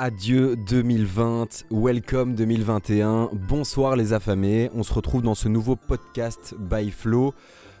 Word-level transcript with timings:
Adieu 0.00 0.54
2020, 0.54 1.64
welcome 1.72 2.36
2021, 2.36 3.30
bonsoir 3.32 3.96
les 3.96 4.12
affamés, 4.12 4.70
on 4.72 4.84
se 4.84 4.94
retrouve 4.94 5.22
dans 5.22 5.34
ce 5.34 5.48
nouveau 5.48 5.74
podcast 5.74 6.54
by 6.56 6.92
Flow. 6.92 7.34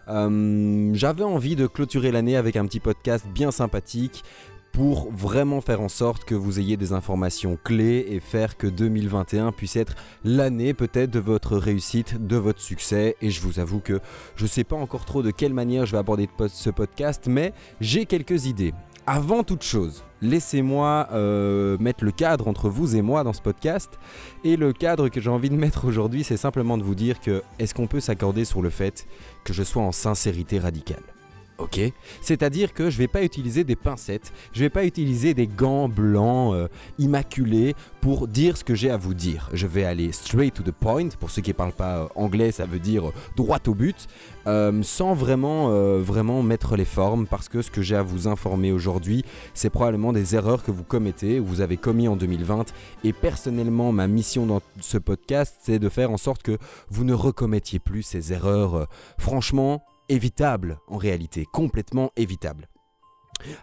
Euh, 0.08 0.90
j'avais 0.94 1.22
envie 1.22 1.54
de 1.54 1.68
clôturer 1.68 2.10
l'année 2.10 2.34
avec 2.34 2.56
un 2.56 2.66
petit 2.66 2.80
podcast 2.80 3.24
bien 3.32 3.52
sympathique 3.52 4.24
pour 4.72 5.12
vraiment 5.12 5.60
faire 5.60 5.80
en 5.80 5.88
sorte 5.88 6.24
que 6.24 6.34
vous 6.34 6.58
ayez 6.58 6.76
des 6.76 6.92
informations 6.92 7.56
clés 7.62 8.06
et 8.08 8.18
faire 8.18 8.56
que 8.56 8.66
2021 8.66 9.52
puisse 9.52 9.76
être 9.76 9.94
l'année 10.24 10.74
peut-être 10.74 11.12
de 11.12 11.20
votre 11.20 11.56
réussite, 11.56 12.26
de 12.26 12.36
votre 12.36 12.60
succès. 12.60 13.14
Et 13.22 13.30
je 13.30 13.40
vous 13.40 13.60
avoue 13.60 13.78
que 13.78 14.00
je 14.34 14.42
ne 14.42 14.48
sais 14.48 14.64
pas 14.64 14.74
encore 14.74 15.04
trop 15.04 15.22
de 15.22 15.30
quelle 15.30 15.54
manière 15.54 15.86
je 15.86 15.92
vais 15.92 15.98
aborder 15.98 16.28
ce 16.48 16.70
podcast, 16.70 17.28
mais 17.28 17.52
j'ai 17.80 18.06
quelques 18.06 18.46
idées. 18.46 18.74
Avant 19.10 19.42
toute 19.42 19.62
chose, 19.62 20.04
laissez-moi 20.20 21.08
euh, 21.12 21.78
mettre 21.80 22.04
le 22.04 22.10
cadre 22.10 22.46
entre 22.46 22.68
vous 22.68 22.94
et 22.94 23.00
moi 23.00 23.24
dans 23.24 23.32
ce 23.32 23.40
podcast. 23.40 23.98
Et 24.44 24.58
le 24.58 24.74
cadre 24.74 25.08
que 25.08 25.18
j'ai 25.18 25.30
envie 25.30 25.48
de 25.48 25.56
mettre 25.56 25.86
aujourd'hui, 25.86 26.24
c'est 26.24 26.36
simplement 26.36 26.76
de 26.76 26.82
vous 26.82 26.94
dire 26.94 27.18
que 27.18 27.42
est-ce 27.58 27.72
qu'on 27.72 27.86
peut 27.86 28.00
s'accorder 28.00 28.44
sur 28.44 28.60
le 28.60 28.68
fait 28.68 29.06
que 29.44 29.54
je 29.54 29.62
sois 29.62 29.82
en 29.82 29.92
sincérité 29.92 30.58
radicale? 30.58 31.17
Ok 31.58 31.80
C'est-à-dire 32.20 32.72
que 32.72 32.88
je 32.88 32.98
vais 32.98 33.08
pas 33.08 33.24
utiliser 33.24 33.64
des 33.64 33.74
pincettes, 33.74 34.32
je 34.52 34.60
vais 34.60 34.70
pas 34.70 34.84
utiliser 34.84 35.34
des 35.34 35.48
gants 35.48 35.88
blancs 35.88 36.54
euh, 36.54 36.68
immaculés 36.98 37.74
pour 38.00 38.28
dire 38.28 38.56
ce 38.56 38.62
que 38.62 38.76
j'ai 38.76 38.90
à 38.90 38.96
vous 38.96 39.12
dire. 39.12 39.50
Je 39.52 39.66
vais 39.66 39.84
aller 39.84 40.12
straight 40.12 40.54
to 40.54 40.62
the 40.62 40.70
point. 40.70 41.08
Pour 41.18 41.30
ceux 41.30 41.42
qui 41.42 41.50
ne 41.50 41.56
parlent 41.56 41.72
pas 41.72 41.98
euh, 41.98 42.08
anglais, 42.14 42.52
ça 42.52 42.64
veut 42.64 42.78
dire 42.78 43.10
droit 43.36 43.58
au 43.66 43.74
but, 43.74 44.06
euh, 44.46 44.82
sans 44.84 45.14
vraiment, 45.14 45.70
vraiment 46.00 46.44
mettre 46.44 46.76
les 46.76 46.84
formes, 46.84 47.26
parce 47.26 47.48
que 47.48 47.60
ce 47.60 47.72
que 47.72 47.82
j'ai 47.82 47.96
à 47.96 48.02
vous 48.02 48.28
informer 48.28 48.70
aujourd'hui, 48.70 49.24
c'est 49.52 49.70
probablement 49.70 50.12
des 50.12 50.36
erreurs 50.36 50.62
que 50.62 50.70
vous 50.70 50.84
commettez 50.84 51.40
ou 51.40 51.44
vous 51.44 51.60
avez 51.60 51.76
commis 51.76 52.06
en 52.06 52.14
2020. 52.14 52.72
Et 53.02 53.12
personnellement, 53.12 53.90
ma 53.90 54.06
mission 54.06 54.46
dans 54.46 54.60
ce 54.80 54.98
podcast, 54.98 55.56
c'est 55.62 55.80
de 55.80 55.88
faire 55.88 56.12
en 56.12 56.18
sorte 56.18 56.42
que 56.42 56.56
vous 56.88 57.02
ne 57.02 57.14
recommettiez 57.14 57.80
plus 57.80 58.04
ces 58.04 58.32
erreurs. 58.32 58.86
franchement, 59.18 59.82
évitable 60.08 60.78
en 60.88 60.96
réalité, 60.96 61.46
complètement 61.52 62.10
évitable. 62.16 62.68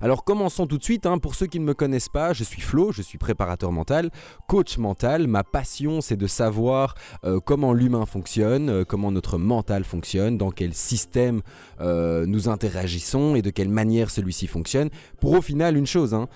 Alors 0.02 0.24
commençons 0.24 0.68
tout 0.68 0.78
de 0.78 0.84
suite, 0.84 1.06
hein. 1.06 1.18
pour 1.18 1.36
ceux 1.36 1.48
qui 1.48 1.60
ne 1.60 1.66
me 1.66 1.74
connaissent 1.74 2.10
pas, 2.10 2.34
je 2.34 2.44
suis 2.44 2.62
Flo, 2.62 2.92
je 2.92 3.02
suis 3.02 3.18
préparateur 3.18 3.72
mental, 3.72 4.10
coach 4.48 4.78
mental, 4.78 5.28
ma 5.28 5.44
passion 5.44 6.02
c'est 6.02 6.16
de 6.16 6.28
savoir 6.28 6.96
euh, 7.24 7.40
comment 7.40 7.74
l'humain 7.74 8.06
fonctionne, 8.06 8.70
euh, 8.70 8.84
comment 8.86 9.12
notre 9.12 9.38
mental 9.38 9.84
fonctionne, 9.84 10.38
dans 10.38 10.52
quel 10.52 10.74
système 10.74 11.42
euh, 11.82 12.26
nous 12.26 12.50
interagissons 12.50 13.36
et 13.36 13.42
de 13.42 13.50
quelle 13.50 13.70
manière 13.70 14.10
celui-ci 14.10 14.48
fonctionne, 14.48 14.90
pour 15.20 15.34
au 15.34 15.42
final 15.42 15.78
une 15.78 15.88
chose, 15.88 16.14
hein, 16.14 16.28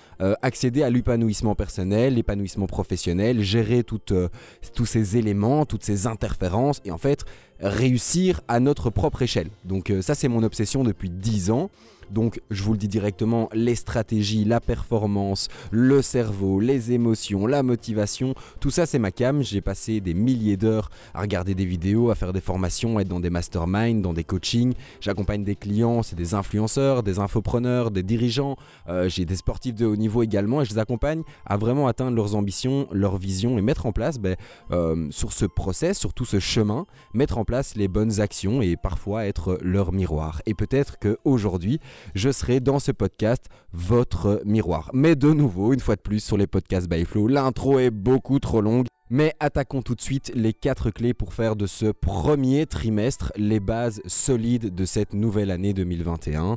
accéder 0.42 0.82
à 0.82 0.90
l'épanouissement 0.90 1.54
personnel, 1.54 2.14
l'épanouissement 2.14 2.66
professionnel, 2.66 3.40
gérer 3.40 3.84
tous 3.84 4.86
ces 4.86 5.16
éléments, 5.16 5.64
toutes 5.64 5.84
ces 5.84 6.06
interférences 6.06 6.80
et 6.84 6.90
en 6.90 6.98
fait 6.98 7.24
réussir 7.60 8.40
à 8.48 8.60
notre 8.60 8.90
propre 8.90 9.22
échelle. 9.22 9.48
Donc 9.64 9.92
ça 10.00 10.14
c'est 10.14 10.28
mon 10.28 10.42
obsession 10.42 10.84
depuis 10.84 11.10
10 11.10 11.50
ans. 11.50 11.70
Donc 12.10 12.40
je 12.50 12.62
vous 12.62 12.72
le 12.72 12.78
dis 12.78 12.88
directement, 12.88 13.48
les 13.52 13.74
stratégies, 13.74 14.44
la 14.44 14.60
performance, 14.60 15.48
le 15.70 16.02
cerveau, 16.02 16.60
les 16.60 16.92
émotions, 16.92 17.46
la 17.46 17.62
motivation, 17.62 18.34
tout 18.58 18.70
ça 18.70 18.86
c'est 18.86 18.98
ma 18.98 19.10
cam. 19.10 19.42
J'ai 19.42 19.60
passé 19.60 20.00
des 20.00 20.14
milliers 20.14 20.56
d'heures 20.56 20.90
à 21.14 21.20
regarder 21.20 21.54
des 21.54 21.64
vidéos, 21.64 22.10
à 22.10 22.14
faire 22.14 22.32
des 22.32 22.40
formations, 22.40 22.98
à 22.98 23.02
être 23.02 23.08
dans 23.08 23.20
des 23.20 23.30
masterminds, 23.30 24.02
dans 24.02 24.12
des 24.12 24.24
coachings. 24.24 24.74
J'accompagne 25.00 25.44
des 25.44 25.54
clients, 25.54 26.02
c'est 26.02 26.16
des 26.16 26.34
influenceurs, 26.34 27.02
des 27.02 27.18
infopreneurs, 27.18 27.90
des 27.90 28.02
dirigeants. 28.02 28.56
Euh, 28.88 29.08
j'ai 29.08 29.24
des 29.24 29.36
sportifs 29.36 29.76
de 29.76 29.86
haut 29.86 29.96
niveau 29.96 30.22
également 30.22 30.62
et 30.62 30.64
je 30.64 30.70
les 30.70 30.78
accompagne 30.78 31.22
à 31.46 31.56
vraiment 31.56 31.86
atteindre 31.86 32.16
leurs 32.16 32.34
ambitions, 32.34 32.88
leurs 32.92 33.18
visions 33.18 33.56
et 33.58 33.62
mettre 33.62 33.86
en 33.86 33.92
place 33.92 34.18
ben, 34.18 34.36
euh, 34.72 35.06
sur 35.10 35.32
ce 35.32 35.44
process, 35.44 35.98
sur 35.98 36.12
tout 36.12 36.24
ce 36.24 36.40
chemin, 36.40 36.86
mettre 37.14 37.38
en 37.38 37.44
place 37.44 37.49
les 37.76 37.88
bonnes 37.88 38.20
actions 38.20 38.62
et 38.62 38.76
parfois 38.76 39.26
être 39.26 39.58
leur 39.62 39.92
miroir. 39.92 40.40
Et 40.46 40.54
peut-être 40.54 40.98
qu'aujourd'hui, 40.98 41.80
je 42.14 42.30
serai 42.30 42.60
dans 42.60 42.78
ce 42.78 42.92
podcast 42.92 43.46
votre 43.72 44.40
miroir. 44.44 44.90
Mais 44.92 45.16
de 45.16 45.32
nouveau, 45.32 45.72
une 45.72 45.80
fois 45.80 45.96
de 45.96 46.00
plus 46.00 46.22
sur 46.22 46.36
les 46.36 46.46
podcasts 46.46 46.88
by 46.88 47.04
Flow, 47.04 47.26
l'intro 47.26 47.78
est 47.78 47.90
beaucoup 47.90 48.38
trop 48.38 48.60
longue. 48.60 48.86
Mais 49.12 49.34
attaquons 49.40 49.82
tout 49.82 49.96
de 49.96 50.00
suite 50.00 50.30
les 50.36 50.52
quatre 50.52 50.90
clés 50.90 51.14
pour 51.14 51.34
faire 51.34 51.56
de 51.56 51.66
ce 51.66 51.86
premier 51.86 52.66
trimestre 52.66 53.32
les 53.36 53.58
bases 53.58 54.00
solides 54.06 54.72
de 54.72 54.84
cette 54.84 55.14
nouvelle 55.14 55.50
année 55.50 55.74
2021 55.74 56.56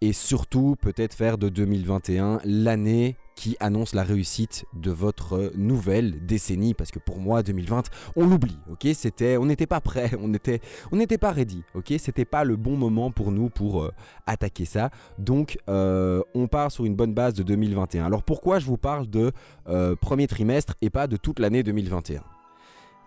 et 0.00 0.12
surtout 0.12 0.74
peut-être 0.80 1.14
faire 1.14 1.38
de 1.38 1.48
2021 1.48 2.40
l'année 2.44 3.16
qui 3.34 3.56
annonce 3.60 3.94
la 3.94 4.02
réussite 4.02 4.66
de 4.74 4.90
votre 4.90 5.52
nouvelle 5.56 6.26
décennie. 6.26 6.74
Parce 6.74 6.90
que 6.90 6.98
pour 6.98 7.18
moi 7.18 7.42
2020 7.42 7.84
on 8.16 8.26
l'oublie 8.26 8.58
ok? 8.70 8.88
C'était 8.94 9.36
on 9.36 9.46
n'était 9.46 9.66
pas 9.66 9.80
prêt 9.80 10.10
on 10.20 10.34
était 10.34 10.60
on 10.90 10.96
n'était 10.96 11.18
pas 11.18 11.30
ready 11.30 11.62
ok? 11.74 11.94
C'était 11.98 12.24
pas 12.24 12.44
le 12.44 12.56
bon 12.56 12.76
moment 12.76 13.10
pour 13.10 13.30
nous 13.30 13.48
pour 13.48 13.82
euh, 13.82 13.92
attaquer 14.26 14.64
ça. 14.64 14.90
Donc 15.18 15.58
euh, 15.68 16.20
on 16.34 16.48
part 16.48 16.72
sur 16.72 16.84
une 16.84 16.96
bonne 16.96 17.14
base 17.14 17.34
de 17.34 17.44
2021 17.44 18.04
alors 18.04 18.24
pourquoi 18.24 18.58
je 18.58 18.66
vous 18.66 18.76
parle 18.76 19.08
de 19.08 19.30
euh, 19.68 19.94
premier 19.94 20.26
trimestre 20.26 20.74
et 20.82 20.90
pas 20.90 21.06
de 21.06 21.16
toute 21.16 21.38
l'année 21.38 21.62
2021 21.62 21.91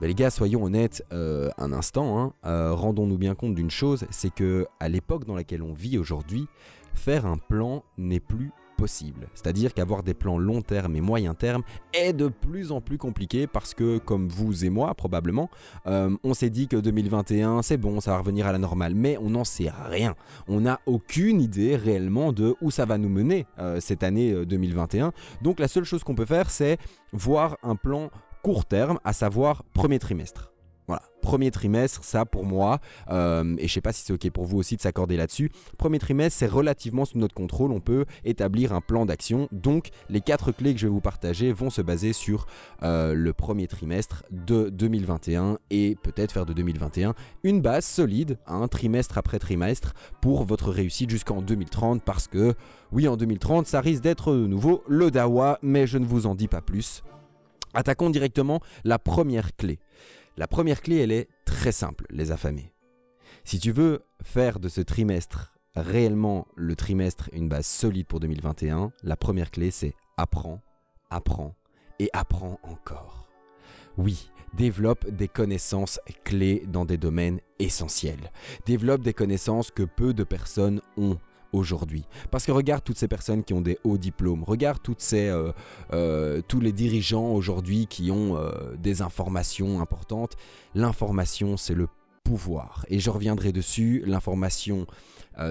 les 0.01 0.13
gars, 0.13 0.29
soyons 0.29 0.63
honnêtes 0.63 1.06
un 1.12 1.72
instant, 1.72 2.34
hein, 2.44 2.72
rendons-nous 2.73 3.18
bien 3.18 3.34
compte 3.34 3.56
d'une 3.56 3.72
chose, 3.72 4.06
c'est 4.09 4.34
que 4.34 4.68
à 4.79 4.90
l'époque 4.90 5.25
dans 5.25 5.35
laquelle 5.35 5.63
on 5.63 5.73
vit 5.73 5.97
aujourd'hui, 5.97 6.47
faire 6.94 7.25
un 7.25 7.38
plan 7.38 7.84
n'est 7.97 8.19
plus 8.19 8.51
possible. 8.75 9.28
C'est-à-dire 9.34 9.73
qu'avoir 9.73 10.03
des 10.03 10.13
plans 10.13 10.38
long 10.38 10.62
terme 10.62 10.96
et 10.96 11.01
moyen 11.01 11.34
terme 11.34 11.63
est 11.94 12.13
de 12.13 12.28
plus 12.28 12.72
en 12.72 12.81
plus 12.81 12.97
compliqué 12.97 13.47
parce 13.47 13.73
que, 13.73 13.97
comme 13.97 14.28
vous 14.28 14.66
et 14.66 14.69
moi 14.69 14.94
probablement, 14.96 15.50
euh, 15.88 16.16
on 16.23 16.34
s'est 16.34 16.50
dit 16.50 16.67
que 16.67 16.78
2021 16.78 17.62
c'est 17.62 17.78
bon, 17.78 18.02
ça 18.02 18.12
va 18.12 18.19
revenir 18.19 18.47
à 18.47 18.52
la 18.52 18.57
normale, 18.57 18.94
mais 18.94 19.17
on 19.17 19.31
n'en 19.31 19.44
sait 19.44 19.72
rien. 19.90 20.16
On 20.47 20.62
n'a 20.62 20.79
aucune 20.85 21.41
idée 21.41 21.75
réellement 21.75 22.34
de 22.34 22.56
où 22.62 22.72
ça 22.72 22.85
va 22.85 22.97
nous 22.97 23.09
mener 23.09 23.46
euh, 23.59 23.79
cette 23.79 24.03
année 24.03 24.46
2021. 24.46 25.07
Euh, 25.07 25.12
Donc 25.41 25.59
la 25.59 25.67
seule 25.67 25.85
chose 25.85 26.03
qu'on 26.03 26.16
peut 26.16 26.25
faire 26.25 26.50
c'est 26.50 26.78
voir 27.13 27.57
un 27.63 27.75
plan 27.75 28.09
court 28.45 28.66
terme, 28.66 29.00
à 29.03 29.11
savoir 29.11 29.63
premier 29.73 29.97
trimestre. 29.97 30.51
Voilà, 30.85 31.01
premier 31.23 31.50
trimestre, 31.50 32.03
ça 32.03 32.25
pour 32.25 32.45
moi, 32.45 32.79
euh, 33.09 33.56
et 33.57 33.67
je 33.67 33.73
sais 33.73 33.81
pas 33.81 33.91
si 33.91 34.03
c'est 34.06 34.13
ok 34.13 34.29
pour 34.29 34.45
vous 34.45 34.59
aussi 34.59 34.75
de 34.75 34.81
s'accorder 34.83 35.17
là-dessus. 35.17 35.50
Premier 35.79 35.97
trimestre, 35.97 36.38
c'est 36.38 36.45
relativement 36.45 37.05
sous 37.05 37.17
notre 37.17 37.34
contrôle, 37.34 37.72
on 37.72 37.79
peut 37.79 38.05
établir 38.23 38.72
un 38.72 38.81
plan 38.81 39.07
d'action. 39.07 39.47
Donc 39.51 39.89
les 40.11 40.22
quatre 40.22 40.51
clés 40.51 40.75
que 40.75 40.79
je 40.79 40.85
vais 40.85 40.94
vous 40.94 41.01
partager 41.01 41.51
vont 41.53 41.72
se 41.72 41.81
baser 41.81 42.13
sur 42.13 42.45
euh, 42.84 43.16
le 43.16 43.34
premier 43.34 43.66
trimestre 43.66 44.22
de 44.29 44.69
2021 44.69 45.57
et 45.72 45.97
peut-être 46.03 46.31
faire 46.31 46.45
de 46.45 46.53
2021 46.53 47.16
une 47.41 47.61
base 47.61 47.84
solide, 47.84 48.38
un 48.45 48.67
trimestre 48.67 49.17
après 49.17 49.39
trimestre, 49.39 49.95
pour 50.22 50.44
votre 50.44 50.69
réussite 50.69 51.09
jusqu'en 51.09 51.41
2030, 51.41 52.03
parce 52.03 52.28
que 52.28 52.53
oui, 52.91 53.07
en 53.07 53.17
2030, 53.17 53.66
ça 53.66 53.81
risque 53.81 54.03
d'être 54.03 54.35
de 54.35 54.45
nouveau 54.45 54.84
le 54.88 55.09
Dawa, 55.09 55.57
mais 55.63 55.88
je 55.88 55.97
ne 55.97 56.05
vous 56.05 56.28
en 56.28 56.35
dis 56.35 56.47
pas 56.47 56.61
plus. 56.61 57.01
Attaquons 57.75 58.09
directement 58.09 58.61
la 58.83 58.99
première 58.99 59.55
clé. 59.55 59.79
La 60.37 60.47
première 60.47 60.81
clé, 60.81 60.97
elle 60.97 61.11
est 61.11 61.27
très 61.45 61.71
simple, 61.71 62.05
les 62.09 62.31
affamés. 62.31 62.71
Si 63.43 63.59
tu 63.59 63.71
veux 63.71 64.01
faire 64.23 64.59
de 64.59 64.69
ce 64.69 64.81
trimestre 64.81 65.53
réellement 65.75 66.47
le 66.55 66.75
trimestre 66.75 67.29
une 67.33 67.49
base 67.49 67.67
solide 67.67 68.07
pour 68.07 68.19
2021, 68.19 68.91
la 69.03 69.17
première 69.17 69.51
clé, 69.51 69.71
c'est 69.71 69.93
apprends, 70.17 70.61
apprends 71.09 71.55
et 71.99 72.09
apprends 72.13 72.59
encore. 72.63 73.27
Oui, 73.97 74.29
développe 74.53 75.09
des 75.09 75.27
connaissances 75.27 75.99
clés 76.23 76.63
dans 76.67 76.85
des 76.85 76.97
domaines 76.97 77.39
essentiels. 77.59 78.31
Développe 78.65 79.01
des 79.01 79.13
connaissances 79.13 79.71
que 79.71 79.83
peu 79.83 80.13
de 80.13 80.23
personnes 80.23 80.81
ont 80.97 81.17
Parce 82.31 82.45
que 82.45 82.51
regarde 82.51 82.84
toutes 82.84 82.97
ces 82.97 83.07
personnes 83.07 83.43
qui 83.43 83.53
ont 83.53 83.61
des 83.61 83.78
hauts 83.84 83.97
diplômes, 83.97 84.43
regarde 84.43 84.79
toutes 84.81 85.02
ces, 85.02 85.28
euh, 85.28 85.52
euh, 85.93 86.41
tous 86.47 86.59
les 86.59 86.72
dirigeants 86.72 87.31
aujourd'hui 87.31 87.87
qui 87.87 88.11
ont 88.11 88.37
euh, 88.37 88.52
des 88.78 89.02
informations 89.02 89.81
importantes. 89.81 90.35
L'information, 90.73 91.57
c'est 91.57 91.75
le 91.75 91.87
pouvoir. 92.23 92.85
Et 92.90 92.99
je 92.99 93.09
reviendrai 93.09 93.52
dessus, 93.52 94.03
l'information, 94.05 94.87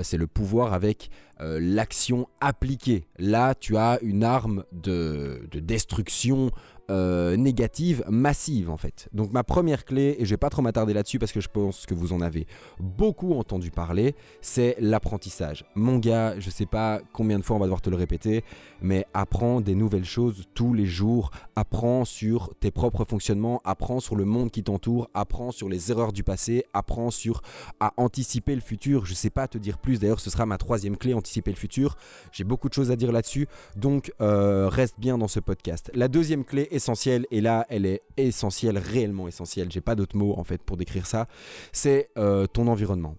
c'est 0.02 0.16
le 0.16 0.26
pouvoir 0.26 0.72
avec 0.72 1.08
l'action 1.38 2.26
appliquée. 2.40 3.06
Là, 3.18 3.54
tu 3.54 3.76
as 3.76 4.00
une 4.02 4.24
arme 4.24 4.64
de 4.72 5.46
destruction 5.52 6.50
euh, 6.90 7.36
négative 7.36 8.04
massive 8.08 8.70
en 8.70 8.76
fait. 8.76 9.08
Donc 9.12 9.32
ma 9.32 9.42
première 9.42 9.84
clé, 9.84 10.16
et 10.18 10.24
je 10.24 10.30
vais 10.30 10.36
pas 10.36 10.50
trop 10.50 10.62
m'attarder 10.62 10.92
là-dessus 10.92 11.18
parce 11.18 11.32
que 11.32 11.40
je 11.40 11.48
pense 11.48 11.86
que 11.86 11.94
vous 11.94 12.12
en 12.12 12.20
avez 12.20 12.46
beaucoup 12.78 13.34
entendu 13.34 13.70
parler, 13.70 14.14
c'est 14.40 14.76
l'apprentissage. 14.78 15.64
Mon 15.74 15.98
gars, 15.98 16.38
je 16.38 16.50
sais 16.50 16.66
pas 16.66 17.00
combien 17.12 17.38
de 17.38 17.44
fois 17.44 17.56
on 17.56 17.58
va 17.58 17.66
devoir 17.66 17.80
te 17.80 17.88
le 17.88 17.96
répéter, 17.96 18.44
mais 18.82 19.06
apprends 19.14 19.60
des 19.60 19.74
nouvelles 19.74 20.04
choses 20.04 20.44
tous 20.54 20.74
les 20.74 20.84
jours, 20.84 21.30
apprends 21.56 22.04
sur 22.04 22.54
tes 22.60 22.70
propres 22.70 23.04
fonctionnements, 23.04 23.62
apprends 23.64 24.00
sur 24.00 24.16
le 24.16 24.26
monde 24.26 24.50
qui 24.50 24.62
t'entoure, 24.62 25.08
apprends 25.14 25.52
sur 25.52 25.68
les 25.68 25.90
erreurs 25.90 26.12
du 26.12 26.22
passé, 26.22 26.64
apprends 26.74 27.10
sur 27.10 27.40
à 27.80 27.94
anticiper 27.96 28.54
le 28.54 28.60
futur. 28.60 29.06
Je 29.06 29.14
sais 29.14 29.30
pas 29.30 29.48
te 29.48 29.56
dire 29.56 29.78
plus, 29.78 30.00
d'ailleurs 30.00 30.20
ce 30.20 30.28
sera 30.28 30.44
ma 30.44 30.58
troisième 30.58 30.96
clé, 30.96 31.14
anticiper 31.14 31.50
le 31.50 31.56
futur. 31.56 31.96
J'ai 32.32 32.44
beaucoup 32.44 32.68
de 32.68 32.74
choses 32.74 32.90
à 32.90 32.96
dire 32.96 33.10
là-dessus, 33.10 33.48
donc 33.76 34.12
euh, 34.20 34.68
reste 34.68 35.00
bien 35.00 35.16
dans 35.16 35.28
ce 35.28 35.40
podcast. 35.40 35.90
La 35.94 36.08
deuxième 36.08 36.44
clé 36.44 36.68
essentielle, 36.74 37.26
et 37.30 37.40
là 37.40 37.66
elle 37.68 37.86
est 37.86 38.02
essentielle, 38.16 38.78
réellement 38.78 39.28
essentielle, 39.28 39.70
j'ai 39.70 39.80
pas 39.80 39.94
d'autres 39.94 40.16
mots 40.16 40.34
en 40.36 40.44
fait 40.44 40.62
pour 40.62 40.76
décrire 40.76 41.06
ça, 41.06 41.26
c'est 41.72 42.10
euh, 42.18 42.46
ton 42.46 42.66
environnement. 42.66 43.16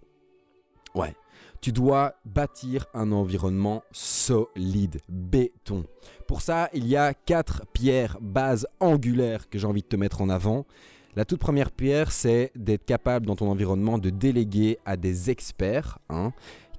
Ouais. 0.93 1.15
Tu 1.61 1.71
dois 1.71 2.13
bâtir 2.25 2.85
un 2.93 3.11
environnement 3.11 3.81
solide, 3.91 4.99
béton. 5.09 5.85
Pour 6.27 6.41
ça, 6.41 6.69
il 6.73 6.85
y 6.87 6.95
a 6.95 7.15
quatre 7.15 7.65
pierres 7.73 8.19
bases 8.21 8.67
angulaires 8.79 9.49
que 9.49 9.57
j'ai 9.57 9.65
envie 9.65 9.81
de 9.81 9.87
te 9.87 9.95
mettre 9.95 10.21
en 10.21 10.29
avant. 10.29 10.67
La 11.15 11.25
toute 11.25 11.39
première 11.39 11.71
pierre, 11.71 12.11
c'est 12.11 12.51
d'être 12.55 12.85
capable 12.85 13.25
dans 13.25 13.35
ton 13.35 13.49
environnement 13.49 13.97
de 13.97 14.09
déléguer 14.09 14.77
à 14.85 14.95
des 14.95 15.31
experts 15.31 15.97
hein, 16.09 16.33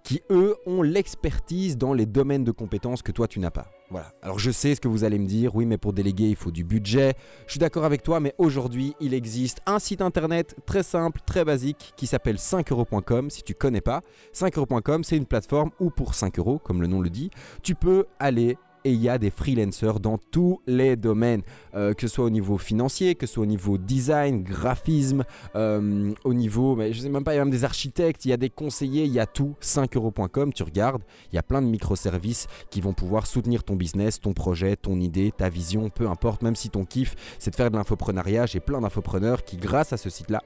qui, 0.04 0.22
eux, 0.30 0.54
ont 0.66 0.82
l'expertise 0.82 1.76
dans 1.76 1.92
les 1.92 2.06
domaines 2.06 2.44
de 2.44 2.52
compétences 2.52 3.02
que 3.02 3.12
toi, 3.12 3.26
tu 3.26 3.40
n'as 3.40 3.50
pas. 3.50 3.66
Voilà. 3.90 4.12
Alors 4.20 4.38
je 4.38 4.50
sais 4.50 4.74
ce 4.74 4.80
que 4.80 4.88
vous 4.88 5.04
allez 5.04 5.18
me 5.18 5.26
dire, 5.26 5.54
oui 5.54 5.64
mais 5.64 5.78
pour 5.78 5.92
déléguer 5.92 6.28
il 6.28 6.36
faut 6.36 6.50
du 6.50 6.64
budget. 6.64 7.14
Je 7.46 7.52
suis 7.52 7.60
d'accord 7.60 7.84
avec 7.84 8.02
toi 8.02 8.18
mais 8.18 8.34
aujourd'hui 8.38 8.94
il 9.00 9.14
existe 9.14 9.60
un 9.66 9.78
site 9.78 10.00
internet 10.00 10.56
très 10.66 10.82
simple, 10.82 11.20
très 11.24 11.44
basique 11.44 11.92
qui 11.96 12.06
s'appelle 12.06 12.36
5euros.com 12.36 13.30
si 13.30 13.42
tu 13.42 13.54
connais 13.54 13.80
pas. 13.80 14.02
5euros.com 14.32 15.04
c'est 15.04 15.16
une 15.16 15.26
plateforme 15.26 15.70
où 15.78 15.90
pour 15.90 16.14
5 16.14 16.38
euros 16.38 16.58
comme 16.58 16.80
le 16.80 16.88
nom 16.88 17.00
le 17.00 17.10
dit, 17.10 17.30
tu 17.62 17.74
peux 17.74 18.06
aller 18.18 18.58
et 18.86 18.92
il 18.92 19.02
y 19.02 19.08
a 19.08 19.18
des 19.18 19.30
freelancers 19.30 19.98
dans 19.98 20.16
tous 20.16 20.60
les 20.68 20.94
domaines, 20.94 21.42
euh, 21.74 21.92
que 21.92 22.06
ce 22.06 22.14
soit 22.14 22.24
au 22.24 22.30
niveau 22.30 22.56
financier, 22.56 23.16
que 23.16 23.26
ce 23.26 23.34
soit 23.34 23.42
au 23.42 23.46
niveau 23.46 23.78
design, 23.78 24.44
graphisme, 24.44 25.24
euh, 25.56 26.12
au 26.22 26.32
niveau, 26.32 26.76
mais 26.76 26.92
je 26.92 27.00
sais 27.00 27.08
même 27.08 27.24
pas, 27.24 27.34
il 27.34 27.38
y 27.38 27.40
a 27.40 27.44
même 27.44 27.52
des 27.52 27.64
architectes, 27.64 28.24
il 28.24 28.28
y 28.28 28.32
a 28.32 28.36
des 28.36 28.48
conseillers, 28.48 29.04
il 29.04 29.12
y 29.12 29.18
a 29.18 29.26
tout. 29.26 29.56
5euros.com, 29.60 30.52
tu 30.52 30.62
regardes, 30.62 31.02
il 31.32 31.34
y 31.34 31.38
a 31.38 31.42
plein 31.42 31.62
de 31.62 31.66
microservices 31.66 32.46
qui 32.70 32.80
vont 32.80 32.92
pouvoir 32.92 33.26
soutenir 33.26 33.64
ton 33.64 33.74
business, 33.74 34.20
ton 34.20 34.32
projet, 34.32 34.76
ton 34.76 35.00
idée, 35.00 35.32
ta 35.36 35.48
vision, 35.48 35.90
peu 35.90 36.08
importe, 36.08 36.42
même 36.42 36.54
si 36.54 36.70
ton 36.70 36.84
kiff 36.84 37.16
c'est 37.40 37.50
de 37.50 37.56
faire 37.56 37.72
de 37.72 37.76
l'infoprenariat, 37.76 38.46
j'ai 38.46 38.60
plein 38.60 38.80
d'infopreneurs 38.80 39.42
qui 39.42 39.56
grâce 39.56 39.92
à 39.92 39.96
ce 39.96 40.10
site-là 40.10 40.44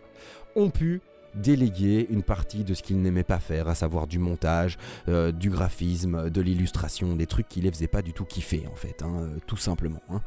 ont 0.57 0.71
pu 0.71 1.03
déléguer 1.35 2.07
une 2.11 2.23
partie 2.23 2.65
de 2.65 2.75
ce 2.75 2.83
qu'il 2.83 3.01
n'aimait 3.01 3.25
pas 3.25 3.39
faire, 3.39 3.69
à 3.69 3.75
savoir 3.75 4.07
du 4.07 4.19
montage, 4.19 4.79
euh, 5.09 5.33
du 5.33 5.51
graphisme, 5.51 6.31
de 6.31 6.41
l'illustration, 6.41 7.15
des 7.17 7.27
trucs 7.27 7.49
qui 7.49 7.61
les 7.61 7.71
faisaient 7.71 7.89
pas 7.89 8.03
du 8.03 8.13
tout 8.13 8.25
kiffer 8.25 8.67
en 8.71 8.77
fait, 8.77 9.03
hein, 9.03 9.13
euh, 9.21 9.39
tout 9.47 9.57
simplement. 9.57 10.01
Hein. 10.11 10.21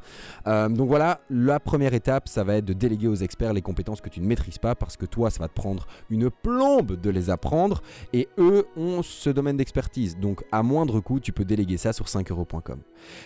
Euh, 0.48 0.70
donc 0.70 0.88
voilà, 0.88 1.22
la 1.30 1.60
première 1.60 1.94
étape, 1.94 2.28
ça 2.28 2.44
va 2.44 2.56
être 2.56 2.66
de 2.66 2.74
déléguer 2.74 3.08
aux 3.08 3.16
experts 3.16 3.54
les 3.54 3.62
compétences 3.62 4.02
que 4.02 4.10
tu 4.10 4.22
ne 4.22 4.28
maîtrises 4.28 4.58
pas 4.58 4.76
parce 4.76 4.98
que 4.98 5.06
toi, 5.06 5.30
ça 5.30 5.40
va 5.40 5.48
te 5.48 5.54
prendre 5.54 5.88
une 6.10 6.30
plombe 6.30 7.00
de 7.00 7.10
les 7.10 7.30
apprendre 7.30 7.82
et 8.14 8.28
eux 8.38 8.66
ont 8.78 9.02
ce 9.04 9.30
domaine 9.30 9.58
d'expertise. 9.58 10.18
Donc 10.18 10.44
à 10.52 10.64
moindre 10.64 11.00
coût, 11.00 11.20
tu 11.20 11.32
peux 11.32 11.46
déléguer 11.46 11.78
ça 11.78 11.94
sur 11.94 12.06
5euros.com. 12.08 12.80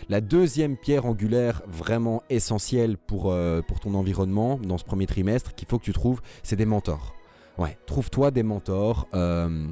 La 0.10 0.22
deuxième 0.22 0.78
pierre 0.78 1.06
angulaire 1.06 1.62
vraiment 1.68 2.24
essentielle 2.30 2.98
pour, 2.98 3.36
pour 3.68 3.80
ton 3.80 3.94
environnement 3.94 4.60
dans 4.62 4.78
ce 4.78 4.86
premier 4.86 5.06
trimestre 5.06 5.54
qu'il 5.56 5.68
faut 5.68 5.80
que 5.80 5.86
tu 5.86 5.94
trouves, 5.94 6.22
c'est 6.44 6.56
des 6.56 6.66
mentors. 6.66 7.17
Ouais, 7.58 7.78
trouve-toi 7.86 8.32
des 8.32 8.44
mentors. 8.44 9.08
Euh, 9.14 9.68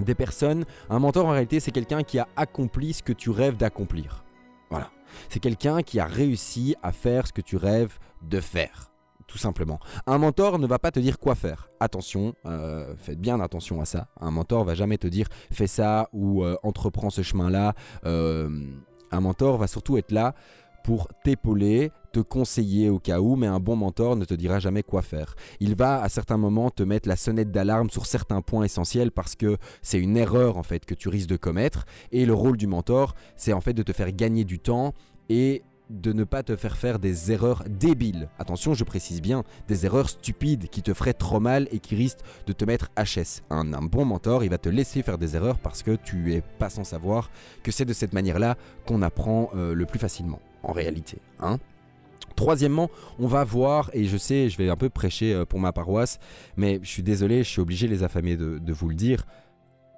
des 0.00 0.14
personnes. 0.14 0.64
Un 0.90 1.00
mentor 1.00 1.26
en 1.26 1.30
réalité, 1.30 1.58
c'est 1.58 1.72
quelqu'un 1.72 2.04
qui 2.04 2.18
a 2.18 2.28
accompli 2.36 2.92
ce 2.92 3.02
que 3.02 3.12
tu 3.12 3.30
rêves 3.30 3.56
d'accomplir. 3.56 4.24
Voilà. 4.70 4.90
C'est 5.28 5.40
quelqu'un 5.40 5.82
qui 5.82 5.98
a 5.98 6.06
réussi 6.06 6.76
à 6.82 6.92
faire 6.92 7.26
ce 7.26 7.32
que 7.32 7.40
tu 7.40 7.56
rêves 7.56 7.98
de 8.22 8.40
faire. 8.40 8.92
Tout 9.26 9.38
simplement. 9.38 9.80
Un 10.06 10.18
mentor 10.18 10.58
ne 10.58 10.66
va 10.66 10.78
pas 10.78 10.90
te 10.90 11.00
dire 11.00 11.18
quoi 11.18 11.34
faire. 11.34 11.68
Attention, 11.80 12.34
euh, 12.46 12.94
faites 12.96 13.20
bien 13.20 13.40
attention 13.40 13.80
à 13.80 13.84
ça. 13.84 14.06
Un 14.20 14.30
mentor 14.30 14.64
va 14.64 14.74
jamais 14.74 14.98
te 14.98 15.08
dire 15.08 15.26
fais 15.50 15.66
ça 15.66 16.08
ou 16.12 16.44
euh, 16.44 16.56
entreprends 16.62 17.10
ce 17.10 17.22
chemin-là. 17.22 17.74
un 18.04 19.20
mentor 19.20 19.58
va 19.58 19.66
surtout 19.66 19.98
être 19.98 20.12
là 20.12 20.34
pour 20.84 21.08
t'épauler, 21.24 21.90
te 22.12 22.20
conseiller 22.20 22.90
au 22.90 22.98
cas 22.98 23.20
où, 23.20 23.36
mais 23.36 23.46
un 23.46 23.60
bon 23.60 23.76
mentor 23.76 24.16
ne 24.16 24.24
te 24.24 24.34
dira 24.34 24.58
jamais 24.58 24.82
quoi 24.82 25.02
faire. 25.02 25.34
Il 25.60 25.74
va 25.74 26.02
à 26.02 26.08
certains 26.08 26.36
moments 26.36 26.70
te 26.70 26.82
mettre 26.82 27.08
la 27.08 27.16
sonnette 27.16 27.50
d'alarme 27.50 27.90
sur 27.90 28.06
certains 28.06 28.42
points 28.42 28.64
essentiels 28.64 29.10
parce 29.10 29.34
que 29.34 29.56
c'est 29.82 29.98
une 29.98 30.16
erreur 30.16 30.56
en 30.56 30.62
fait 30.62 30.84
que 30.84 30.94
tu 30.94 31.08
risques 31.08 31.28
de 31.28 31.36
commettre. 31.36 31.84
Et 32.12 32.26
le 32.26 32.34
rôle 32.34 32.56
du 32.56 32.66
mentor, 32.66 33.14
c'est 33.36 33.52
en 33.52 33.60
fait 33.60 33.74
de 33.74 33.82
te 33.82 33.92
faire 33.92 34.12
gagner 34.12 34.44
du 34.44 34.58
temps 34.58 34.94
et 35.28 35.62
de 35.90 36.12
ne 36.12 36.24
pas 36.24 36.42
te 36.42 36.56
faire 36.56 36.76
faire 36.76 36.98
des 36.98 37.32
erreurs 37.32 37.64
débiles. 37.66 38.28
Attention, 38.38 38.74
je 38.74 38.84
précise 38.84 39.22
bien, 39.22 39.44
des 39.68 39.86
erreurs 39.86 40.10
stupides 40.10 40.68
qui 40.68 40.82
te 40.82 40.92
feraient 40.92 41.14
trop 41.14 41.40
mal 41.40 41.68
et 41.72 41.78
qui 41.78 41.94
risquent 41.96 42.20
de 42.46 42.52
te 42.52 42.64
mettre 42.64 42.90
HS. 42.96 43.42
Un, 43.50 43.72
un 43.72 43.82
bon 43.82 44.04
mentor, 44.04 44.44
il 44.44 44.50
va 44.50 44.58
te 44.58 44.68
laisser 44.68 45.02
faire 45.02 45.18
des 45.18 45.36
erreurs 45.36 45.58
parce 45.58 45.82
que 45.82 45.92
tu 45.96 46.34
es 46.34 46.42
pas 46.58 46.70
sans 46.70 46.84
savoir 46.84 47.30
que 47.62 47.72
c'est 47.72 47.84
de 47.84 47.92
cette 47.92 48.12
manière-là 48.12 48.56
qu'on 48.86 49.02
apprend 49.02 49.50
euh, 49.54 49.74
le 49.74 49.86
plus 49.86 49.98
facilement 49.98 50.40
en 50.62 50.72
réalité. 50.72 51.18
Hein 51.40 51.58
Troisièmement, 52.38 52.88
on 53.18 53.26
va 53.26 53.42
voir, 53.42 53.90
et 53.94 54.04
je 54.04 54.16
sais, 54.16 54.48
je 54.48 54.56
vais 54.58 54.68
un 54.68 54.76
peu 54.76 54.88
prêcher 54.88 55.34
euh, 55.34 55.44
pour 55.44 55.58
ma 55.58 55.72
paroisse, 55.72 56.20
mais 56.56 56.78
je 56.84 56.88
suis 56.88 57.02
désolé, 57.02 57.42
je 57.42 57.48
suis 57.48 57.60
obligé 57.60 57.88
les 57.88 58.04
affamés 58.04 58.36
de, 58.36 58.58
de 58.58 58.72
vous 58.72 58.88
le 58.88 58.94
dire. 58.94 59.26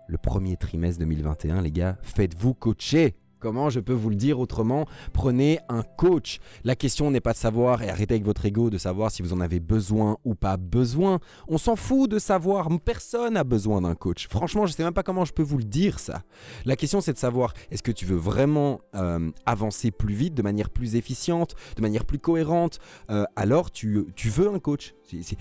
Le 0.08 0.16
premier 0.16 0.56
trimestre 0.56 1.00
2021, 1.00 1.60
les 1.60 1.70
gars, 1.70 1.98
faites-vous 2.00 2.54
coacher. 2.54 3.14
Comment 3.40 3.70
je 3.70 3.80
peux 3.80 3.94
vous 3.94 4.10
le 4.10 4.16
dire 4.16 4.38
autrement? 4.38 4.84
Prenez 5.14 5.60
un 5.70 5.82
coach. 5.82 6.40
La 6.62 6.76
question 6.76 7.10
n'est 7.10 7.22
pas 7.22 7.32
de 7.32 7.38
savoir, 7.38 7.82
et 7.82 7.88
arrêtez 7.88 8.12
avec 8.14 8.24
votre 8.24 8.44
ego 8.44 8.68
de 8.68 8.76
savoir 8.76 9.10
si 9.10 9.22
vous 9.22 9.32
en 9.32 9.40
avez 9.40 9.60
besoin 9.60 10.18
ou 10.26 10.34
pas 10.34 10.58
besoin. 10.58 11.20
On 11.48 11.56
s'en 11.56 11.74
fout 11.74 12.10
de 12.10 12.18
savoir. 12.18 12.68
Personne 12.84 13.34
n'a 13.34 13.44
besoin 13.44 13.80
d'un 13.80 13.94
coach. 13.94 14.28
Franchement, 14.28 14.66
je 14.66 14.72
ne 14.72 14.76
sais 14.76 14.84
même 14.84 14.92
pas 14.92 15.02
comment 15.02 15.24
je 15.24 15.32
peux 15.32 15.42
vous 15.42 15.56
le 15.56 15.64
dire 15.64 15.98
ça. 15.98 16.22
La 16.66 16.76
question 16.76 17.00
c'est 17.00 17.14
de 17.14 17.18
savoir, 17.18 17.54
est-ce 17.70 17.82
que 17.82 17.92
tu 17.92 18.04
veux 18.04 18.16
vraiment 18.16 18.80
euh, 18.94 19.30
avancer 19.46 19.90
plus 19.90 20.14
vite, 20.14 20.34
de 20.34 20.42
manière 20.42 20.68
plus 20.68 20.96
efficiente, 20.96 21.54
de 21.76 21.82
manière 21.82 22.04
plus 22.04 22.18
cohérente? 22.18 22.78
Euh, 23.10 23.24
Alors 23.36 23.70
tu, 23.70 24.06
veux 24.26 24.52
un 24.52 24.58
coach. 24.58 24.94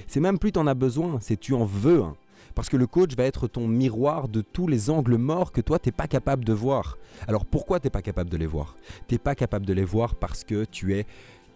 C'est 0.07 0.19
même 0.21 0.39
plus 0.39 0.53
tu 0.53 0.59
en 0.59 0.67
as 0.67 0.73
besoin, 0.73 1.19
c'est 1.21 1.37
tu 1.37 1.53
en 1.53 1.65
veux 1.65 2.01
un. 2.01 2.15
Parce 2.55 2.69
que 2.69 2.77
le 2.77 2.87
coach 2.87 3.15
va 3.15 3.23
être 3.23 3.47
ton 3.47 3.67
miroir 3.67 4.27
de 4.27 4.41
tous 4.41 4.67
les 4.67 4.89
angles 4.89 5.17
morts 5.17 5.51
que 5.51 5.61
toi, 5.61 5.79
tu 5.79 5.89
n'es 5.89 5.93
pas 5.93 6.07
capable 6.07 6.45
de 6.45 6.53
voir. 6.53 6.97
Alors 7.27 7.45
pourquoi 7.45 7.79
tu 7.79 7.87
n'es 7.87 7.91
pas 7.91 8.01
capable 8.01 8.29
de 8.29 8.37
les 8.37 8.45
voir? 8.45 8.75
Tu 9.07 9.15
n'es 9.15 9.19
pas 9.19 9.35
capable 9.35 9.65
de 9.65 9.73
les 9.73 9.83
voir 9.83 10.15
parce 10.15 10.43
que 10.43 10.65
tu 10.65 10.95
es 10.95 11.05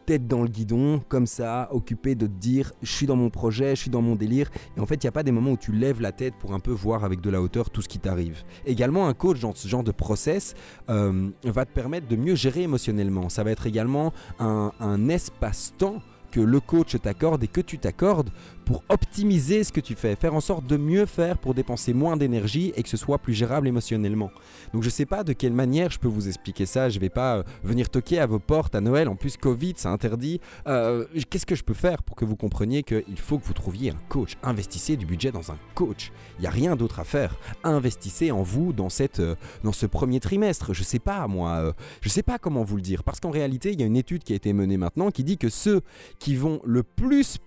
tête 0.06 0.28
dans 0.28 0.42
le 0.42 0.50
guidon, 0.50 1.02
comme 1.08 1.26
ça, 1.26 1.70
occupé 1.72 2.16
de 2.16 2.28
te 2.28 2.32
dire 2.32 2.74
je 2.82 2.92
suis 2.92 3.06
dans 3.06 3.16
mon 3.16 3.30
projet, 3.30 3.76
je 3.76 3.82
suis 3.82 3.90
dans 3.90 4.02
mon 4.02 4.16
délire. 4.16 4.50
Et 4.78 4.80
en 4.80 4.86
fait, 4.86 4.96
il 4.96 5.06
n'y 5.06 5.10
a 5.10 5.14
pas 5.14 5.24
des 5.24 5.32
moments 5.32 5.52
où 5.52 5.58
tu 5.58 5.72
lèves 5.72 6.02
la 6.02 6.12
tête 6.12 6.36
pour 6.40 6.54
un 6.54 6.60
peu 6.60 6.72
voir 6.72 7.04
avec 7.04 7.22
de 7.22 7.30
la 7.30 7.42
hauteur 7.42 7.70
tout 7.70 7.82
ce 7.82 7.88
qui 7.88 8.00
t'arrive. 8.00 8.44
Également, 8.66 9.08
un 9.08 9.14
coach 9.14 9.40
dans 9.40 9.56
ce 9.56 9.68
genre 9.68 9.84
de 9.84 9.92
process 9.92 10.56
euh, 10.90 11.30
va 11.44 11.66
te 11.66 11.72
permettre 11.72 12.08
de 12.08 12.16
mieux 12.16 12.36
gérer 12.36 12.64
émotionnellement. 12.64 13.30
Ça 13.30 13.44
va 13.44 13.52
être 13.52 13.66
également 13.66 14.14
un 14.40 15.10
espace-temps 15.10 16.02
que 16.34 16.40
le 16.40 16.60
coach 16.60 17.00
t'accorde 17.00 17.44
et 17.44 17.48
que 17.48 17.62
tu 17.62 17.78
t'accordes 17.78 18.32
pour 18.64 18.84
optimiser 18.90 19.64
ce 19.64 19.72
que 19.72 19.80
tu 19.80 19.96
fais, 19.96 20.16
faire 20.16 20.34
en 20.34 20.42
sorte 20.42 20.66
de 20.66 20.78
mieux 20.78 21.06
faire 21.06 21.38
pour 21.38 21.54
dépenser 21.54 21.94
moins 21.94 22.18
d'énergie 22.18 22.74
et 22.76 22.84
que 22.84 22.90
ce 22.90 22.98
soit 22.98 23.20
plus 23.20 23.34
gérable 23.34 23.68
émotionnellement. 23.68 24.32
Donc 24.74 24.84
je 24.84 24.90
sais 24.90 25.06
pas 25.06 25.24
de 25.24 25.34
quelle 25.34 25.54
manière 25.54 25.92
je 25.92 26.00
peux 26.00 26.08
vous 26.08 26.28
expliquer 26.28 26.66
ça, 26.66 26.90
je 26.90 27.00
vais 27.00 27.10
pas 27.10 27.38
euh, 27.38 27.44
venir 27.64 27.90
toquer 27.90 28.20
à 28.20 28.26
vos 28.26 28.40
portes 28.40 28.76
à 28.76 28.82
Noël, 28.82 29.08
en 29.08 29.16
plus 29.16 29.38
Covid 29.38 29.74
ça 29.78 29.90
interdit. 29.90 30.40
Euh, 30.68 31.06
qu'est-ce 31.30 31.46
que 31.46 31.56
je 31.56 31.64
peux 31.64 31.74
faire 31.74 32.04
pour 32.04 32.16
que 32.16 32.26
vous 32.26 32.36
compreniez 32.36 32.84
qu'il 32.84 33.18
faut 33.18 33.38
que 33.38 33.46
vous 33.46 33.54
trouviez 33.54 33.92
un 33.92 34.00
coach? 34.10 34.38
Investissez 34.44 34.98
du 34.98 35.06
budget 35.06 35.32
dans 35.32 35.52
un 35.52 35.58
coach, 35.76 36.12
il 36.38 36.42
n'y 36.42 36.48
a 36.48 36.52
rien 36.52 36.76
d'autre 36.76 37.00
à 37.00 37.04
faire. 37.04 37.36
Investissez 37.64 38.32
en 38.32 38.44
vous 38.44 38.74
dans, 38.74 38.90
cette, 38.90 39.20
euh, 39.20 39.36
dans 39.64 39.74
ce 39.74 39.86
premier 39.86 40.20
trimestre, 40.20 40.74
je 40.74 40.84
sais 40.84 41.00
pas 41.00 41.28
moi, 41.28 41.74
je 42.02 42.10
sais 42.10 42.24
pas 42.24 42.38
comment 42.40 42.64
vous 42.64 42.76
le 42.76 42.82
dire, 42.82 43.04
parce 43.04 43.20
qu'en 43.20 43.32
réalité 43.32 43.72
il 43.72 43.80
y 43.80 43.84
a 43.84 43.86
une 43.88 43.98
étude 43.98 44.24
qui 44.24 44.34
a 44.34 44.36
été 44.36 44.54
menée 44.54 44.78
maintenant 44.78 45.12
qui 45.12 45.24
dit 45.24 45.38
que 45.38 45.50
ceux 45.50 45.82
qui 46.20 46.36
vont 46.36 46.62
le 46.66 46.84
plus 46.84 47.38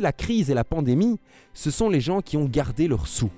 la 0.00 0.12
crise 0.12 0.50
et 0.50 0.54
la 0.54 0.64
pandémie, 0.64 1.18
ce 1.52 1.70
sont 1.70 1.90
les 1.90 2.00
gens 2.00 2.22
qui 2.22 2.36
ont 2.36 2.46
gardé 2.46 2.88
leurs 2.88 3.06
sous. 3.06 3.30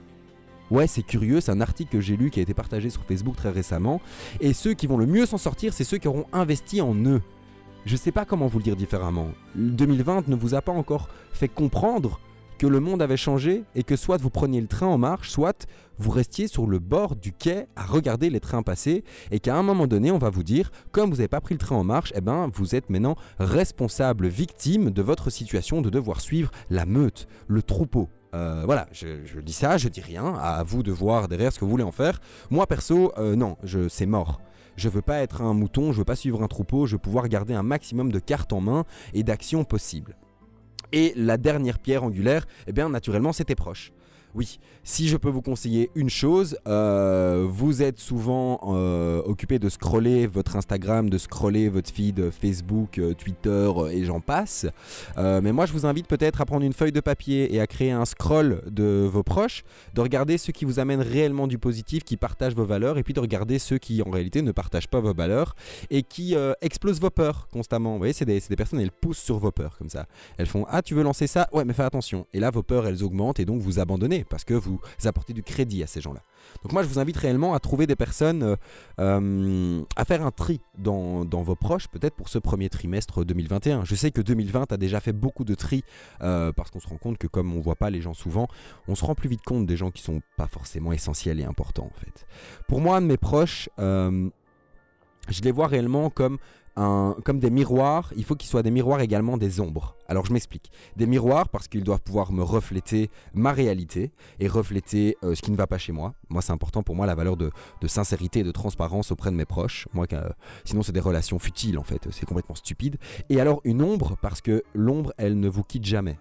Ouais, 0.71 0.87
c'est 0.87 1.03
curieux, 1.03 1.41
c'est 1.41 1.51
un 1.51 1.61
article 1.61 1.91
que 1.91 2.01
j'ai 2.01 2.17
lu 2.17 2.31
qui 2.31 2.39
a 2.39 2.43
été 2.43 2.55
partagé 2.55 2.91
sur 2.91 3.03
Facebook 3.03 3.35
très 3.35 3.51
récemment. 3.51 4.01
Et 4.41 4.53
ceux 4.53 4.75
qui 4.75 4.87
vont 4.87 4.97
le 4.97 5.07
mieux 5.07 5.27
s'en 5.27 5.39
sortir, 5.39 5.73
c'est 5.73 5.83
ceux 5.83 5.99
qui 5.99 6.07
auront 6.07 6.27
investi 6.33 6.81
en 6.81 6.95
eux. 6.95 7.21
Je 7.85 7.97
sais 7.97 8.13
pas 8.13 8.25
comment 8.25 8.47
vous 8.47 8.59
le 8.59 8.65
dire 8.65 8.77
différemment. 8.77 9.29
2020 9.57 10.29
ne 10.29 10.37
vous 10.37 10.55
a 10.55 10.63
pas 10.63 10.71
encore 10.71 11.09
fait 11.33 11.49
comprendre 11.49 12.21
que 12.61 12.67
le 12.67 12.79
monde 12.79 13.01
avait 13.01 13.17
changé 13.17 13.65
et 13.75 13.83
que 13.83 13.97
soit 13.97 14.21
vous 14.21 14.29
preniez 14.29 14.61
le 14.61 14.67
train 14.67 14.87
en 14.87 14.99
marche, 14.99 15.31
soit 15.31 15.67
vous 15.97 16.11
restiez 16.11 16.47
sur 16.47 16.67
le 16.67 16.79
bord 16.79 17.17
du 17.17 17.33
quai 17.33 17.65
à 17.75 17.87
regarder 17.87 18.29
les 18.29 18.39
trains 18.39 18.63
passer 18.63 19.03
et 19.31 19.41
qu'à 19.41 19.57
un 19.57 19.63
moment 19.63 19.87
donné, 19.87 20.11
on 20.11 20.19
va 20.19 20.29
vous 20.29 20.43
dire, 20.43 20.71
comme 20.93 21.09
vous 21.09 21.17
n'avez 21.17 21.29
pas 21.29 21.41
pris 21.41 21.55
le 21.55 21.59
train 21.59 21.77
en 21.77 21.85
marche, 21.85 22.13
eh 22.15 22.21
ben, 22.21 22.51
vous 22.53 22.75
êtes 22.75 22.91
maintenant 22.91 23.17
responsable, 23.39 24.29
victime 24.29 24.91
de 24.91 25.01
votre 25.01 25.31
situation 25.31 25.81
de 25.81 25.89
devoir 25.89 26.21
suivre 26.21 26.51
la 26.69 26.85
meute, 26.85 27.29
le 27.49 27.63
troupeau. 27.63 28.11
Euh, 28.35 28.65
voilà, 28.67 28.89
je, 28.93 29.41
dis 29.41 29.55
ça, 29.55 29.79
je 29.79 29.89
dis 29.89 30.03
rien, 30.03 30.35
à 30.35 30.63
vous 30.63 30.83
de 30.83 30.93
voir 30.93 31.29
derrière 31.29 31.55
ce 31.55 31.59
que 31.59 31.65
vous 31.65 31.71
voulez 31.71 31.83
en 31.83 31.93
faire. 31.93 32.21
Moi 32.51 32.67
perso, 32.67 33.15
euh, 33.17 33.37
non, 33.37 33.57
c'est 33.89 34.05
mort. 34.05 34.43
Je 34.77 34.91
veux 34.91 35.01
pas 35.01 35.21
être 35.21 35.41
un 35.41 35.55
mouton, 35.55 35.93
je 35.93 35.99
veux 35.99 36.05
pas 36.05 36.15
suivre 36.15 36.43
un 36.43 36.47
troupeau, 36.47 36.85
je 36.85 36.97
veux 36.97 37.01
pouvoir 37.01 37.27
garder 37.29 37.55
un 37.55 37.63
maximum 37.63 38.13
de 38.13 38.19
cartes 38.19 38.53
en 38.53 38.61
main 38.61 38.85
et 39.15 39.23
d'actions 39.23 39.65
possibles. 39.65 40.15
Et 40.93 41.13
la 41.17 41.37
dernière 41.37 41.79
pierre 41.79 42.05
angulaire, 42.05 42.47
eh 42.67 42.73
bien 42.73 42.89
naturellement, 42.89 43.33
c'était 43.33 43.55
proche. 43.55 43.93
Oui, 44.35 44.61
si 44.85 45.09
je 45.09 45.17
peux 45.17 45.29
vous 45.29 45.43
conseiller 45.43 45.91
une 45.97 46.09
chose, 46.09 46.57
euh, 46.69 47.47
vous 47.49 47.83
êtes 47.83 47.99
souvent 47.99 48.61
euh, 48.69 49.21
occupé 49.25 49.59
de 49.59 49.69
scroller 49.69 50.29
votre 50.29 50.55
Instagram, 50.55 51.11
de 51.11 51.19
scroller 51.19 51.69
votre 51.69 51.91
feed 51.91 52.31
Facebook, 52.31 52.99
euh, 52.99 53.13
Twitter 53.15 53.71
et 53.91 54.05
j'en 54.05 54.21
passe. 54.21 54.67
mais 55.17 55.53
moi, 55.53 55.67
je 55.67 55.73
vous 55.73 55.85
invite 55.85 56.07
peut-être 56.07 56.41
à 56.41 56.47
prendre 56.47 56.65
une 56.65 56.73
feuille 56.73 56.93
de 56.93 57.01
papier 57.01 57.53
et 57.55 57.61
à 57.61 57.67
créer 57.67 57.91
un 57.91 58.05
scroll 58.05 58.63
de 58.71 59.09
vos 59.11 59.25
proches, 59.25 59.65
de 59.95 60.01
regarder 60.01 60.39
ceux 60.39 60.53
qui 60.53 60.65
vous 60.65 60.79
amènent 60.79 61.03
réellement 61.03 61.49
du 61.49 61.59
positif, 61.59 62.05
qui 62.05 62.17
partagent 62.17 62.55
vos 62.55 62.65
valeurs, 62.65 62.99
et 62.99 63.03
puis 63.03 63.15
de 63.15 63.21
regarder 63.21 63.59
ceux 63.59 63.79
qui 63.79 64.01
en 64.03 64.11
réalité 64.11 64.43
ne 64.43 64.53
partagent 64.53 64.89
pas 64.89 65.01
vos 65.01 65.13
valeurs 65.13 65.57
et 65.91 66.03
qui 66.03 66.37
explosent 66.61 67.01
vos 67.01 67.11
peurs 67.11 67.49
constamment. 67.53 67.93
Vous 67.93 67.99
voyez, 67.99 68.13
c'est 68.13 68.25
des, 68.25 68.41
personnes, 68.57 68.81
elles 68.81 68.93
poussent 68.93 69.19
sur 69.19 69.39
vos 69.39 69.51
peurs 69.51 69.77
comme 69.77 69.91
ça. 69.91 70.07
Elles 70.39 70.47
font 70.47 70.67
Ah, 70.69 70.83
tu 70.83 70.95
veux 70.95 71.03
lancer 71.03 71.27
ça? 71.27 71.49
Ouais, 71.53 71.65
mais 71.65 71.73
fais 71.73 71.83
attention. 71.83 72.27
Et 72.33 72.41
là, 72.41 72.51
vos 72.51 72.63
peurs, 72.63 72.87
elles 72.87 73.03
augmentent 73.03 73.41
et 73.41 73.45
donc 73.45 73.61
vous 73.61 73.79
abandonnez 73.79 74.20
parce 74.29 74.45
que 74.45 74.55
vous 74.55 74.81
apportez 75.05 75.33
du 75.33 75.43
crédit 75.43 75.83
à 75.83 75.87
ces 75.87 76.01
gens-là. 76.01 76.23
Donc 76.63 76.73
moi 76.73 76.83
je 76.83 76.89
vous 76.89 76.99
invite 76.99 77.17
réellement 77.17 77.55
à 77.55 77.61
trouver 77.61 77.87
des 77.87 77.97
personnes, 77.97 78.43
euh, 78.43 78.57
euh, 78.99 79.83
à 79.97 80.05
faire 80.05 80.25
un 80.25 80.31
tri 80.31 80.61
dans, 80.79 81.25
vos 81.25 81.57
proches 81.57 81.89
peut-être 81.89 82.15
pour 82.15 82.29
ce 82.29 82.39
premier 82.39 82.69
trimestre 82.69 83.25
2021. 83.25 83.85
Je 83.85 83.95
sais 83.95 84.11
que 84.11 84.21
2020 84.21 84.73
a 84.73 84.77
déjà 84.77 85.01
fait 85.01 85.13
beaucoup 85.13 85.45
de 85.45 85.55
tri 85.55 85.85
euh, 86.23 86.53
parce 86.53 86.71
qu'on 86.71 86.81
se 86.81 86.89
rend 86.89 86.99
compte 86.99 87.19
que 87.19 87.27
comme 87.27 87.55
on 87.55 87.61
voit 87.61 87.77
pas 87.77 87.91
les 87.91 88.01
gens 88.01 88.15
souvent, 88.15 88.49
on 88.89 88.95
se 88.95 89.05
rend 89.05 89.15
plus 89.15 89.29
vite 89.29 89.43
compte 89.43 89.67
des 89.67 89.77
gens 89.77 89.91
qui 89.91 90.03
sont 90.03 90.21
pas 90.37 90.47
forcément 90.47 90.93
essentiels 90.93 91.41
et 91.41 91.45
importants 91.45 91.91
en 91.95 92.01
fait. 92.01 92.27
Pour 92.69 92.81
moi, 92.81 93.01
mes 93.01 93.17
proches, 93.17 93.69
je 93.79 94.31
les 95.43 95.53
vois 95.53 95.67
réellement 95.67 96.11
comme 96.11 96.39
comme 97.25 97.39
des 97.41 97.51
miroirs, 97.51 98.13
il 98.17 98.25
faut 98.25 98.35
qu'ils 98.35 98.49
soient 98.49 98.63
des 98.63 98.71
miroirs 98.71 99.01
également 99.01 99.37
des 99.37 99.61
ombres. 99.61 99.97
Alors 100.09 100.25
je 100.27 100.33
m'explique. 100.33 100.71
Des 100.97 101.07
miroirs 101.07 101.49
parce 101.49 101.69
qu'ils 101.69 101.85
doivent 101.85 102.03
pouvoir 102.03 102.33
me 102.33 102.43
refléter 102.43 103.11
ma 103.35 103.53
réalité 103.53 104.13
et 104.39 104.49
refléter 104.49 105.17
euh, 105.23 105.35
ce 105.35 105.43
qui 105.43 105.51
ne 105.51 105.57
va 105.57 105.67
pas 105.67 105.79
chez 105.79 105.93
moi. 105.93 106.15
Moi 106.29 106.43
c'est 106.43 106.53
important 106.53 106.83
pour 106.83 106.95
moi 106.95 107.07
la 107.07 107.15
valeur 107.15 107.37
de, 107.37 107.51
sincérité 107.87 108.41
et 108.41 108.45
de 108.45 108.51
transparence 108.51 109.13
auprès 109.13 109.31
de 109.31 109.37
mes 109.37 109.45
proches. 109.45 109.89
Moi, 109.93 110.07
sinon 110.65 110.83
c'est 110.83 110.93
des 110.93 111.01
relations 111.01 111.39
futiles 111.39 111.79
en 111.79 111.85
fait, 111.85 112.09
c'est 112.11 112.27
complètement 112.27 112.55
stupide. 112.55 112.97
Et 113.29 113.41
alors 113.41 113.61
une 113.65 113.83
ombre 113.83 114.17
parce 114.23 114.41
que 114.41 114.63
l'ombre 114.75 115.13
elle 115.19 115.39
ne 115.39 115.49
vous 115.49 115.65
quitte 115.65 115.85
jamais. 115.85 116.19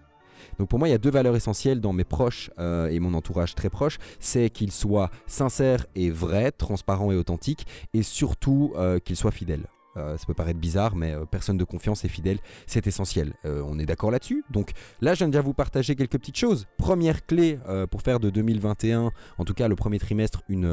Donc 0.58 0.70
pour 0.70 0.80
moi, 0.80 0.88
il 0.88 0.92
y 0.92 0.96
a 0.96 1.00
deux 1.00 1.12
valeurs 1.12 1.36
essentielles 1.36 1.82
dans 1.82 1.94
mes 1.94 2.04
proches 2.04 2.50
euh, 2.60 2.88
et 2.88 3.00
mon 3.00 3.14
entourage 3.14 3.56
très 3.56 3.70
proche, 3.70 3.98
c'est 4.20 4.50
qu'ils 4.50 4.72
soient 4.72 5.10
sincères 5.28 5.86
et 5.96 6.10
vrais, 6.10 6.52
transparents 6.52 7.12
et 7.12 7.16
authentiques, 7.16 7.66
et 7.94 8.04
surtout 8.04 8.74
euh, 8.76 9.00
qu'ils 9.00 9.16
soient 9.16 9.32
fidèles. 9.32 9.68
Euh, 10.00 10.18
ça 10.18 10.26
peut 10.26 10.34
paraître 10.34 10.60
bizarre, 10.60 10.96
mais 10.96 11.14
euh, 11.14 11.26
personne 11.26 11.58
de 11.58 11.64
confiance 11.64 12.06
et 12.06 12.10
fidèle, 12.10 12.40
c'est 12.66 12.88
essentiel. 12.88 13.34
Euh, 13.46 13.62
on 13.66 13.78
est 13.80 13.86
d'accord 13.86 14.12
là-dessus. 14.12 14.44
Donc 14.50 14.72
là, 15.02 15.14
je 15.14 15.20
viens 15.20 15.30
déjà 15.30 15.42
vous 15.42 15.54
partager 15.54 15.96
quelques 15.96 16.18
petites 16.18 16.38
choses. 16.38 16.68
Première 16.78 17.26
clé 17.26 17.60
pour 17.92 18.02
faire 18.02 18.20
de 18.20 18.30
2021, 18.30 19.12
en 19.38 19.46
tout 19.46 19.54
cas 19.54 19.68
le 19.68 19.76
premier 19.76 20.00
trimestre, 20.00 20.42
une, 20.48 20.68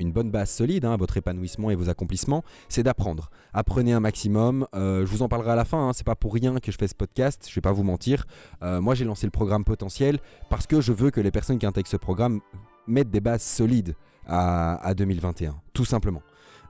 bonne 0.00 0.30
base 0.30 0.50
solide 0.50 0.84
à 0.84 0.90
hein, 0.90 0.96
votre 0.96 1.16
épanouissement 1.16 1.70
et 1.70 1.74
vos 1.74 1.88
accomplissements, 1.88 2.44
c'est 2.68 2.82
d'apprendre. 2.82 3.30
Apprenez 3.52 3.92
un 3.92 4.00
maximum. 4.00 4.66
je 4.72 5.04
vous 5.04 5.22
en 5.22 5.28
parlerai 5.28 5.52
à 5.52 5.56
la 5.56 5.64
fin. 5.64 5.88
Hein, 5.88 5.92
c'est 5.92 6.06
pas 6.06 6.14
pour 6.14 6.34
rien 6.34 6.58
que 6.58 6.70
je 6.70 6.76
fais 6.76 6.88
ce 6.88 6.94
podcast. 6.94 7.46
Je 7.48 7.54
vais 7.54 7.60
pas 7.60 7.72
vous 7.72 7.84
mentir. 7.84 8.26
moi, 8.62 8.94
j'ai 8.94 9.04
lancé 9.04 9.26
le 9.26 9.30
programme 9.30 9.64
potentiel 9.64 10.18
parce 10.50 10.66
que 10.66 10.80
je 10.80 10.92
veux 10.92 11.10
que 11.10 11.20
les 11.20 11.30
personnes 11.30 11.58
qui 11.58 11.66
intègrent 11.66 11.88
ce 11.88 11.96
programme 11.96 12.40
mettent 12.86 13.10
des 13.10 13.20
bases 13.20 13.42
solides 13.42 13.94
à 14.26 14.92
2021, 14.94 15.56
tout 15.72 15.84
simplement. 15.84 16.22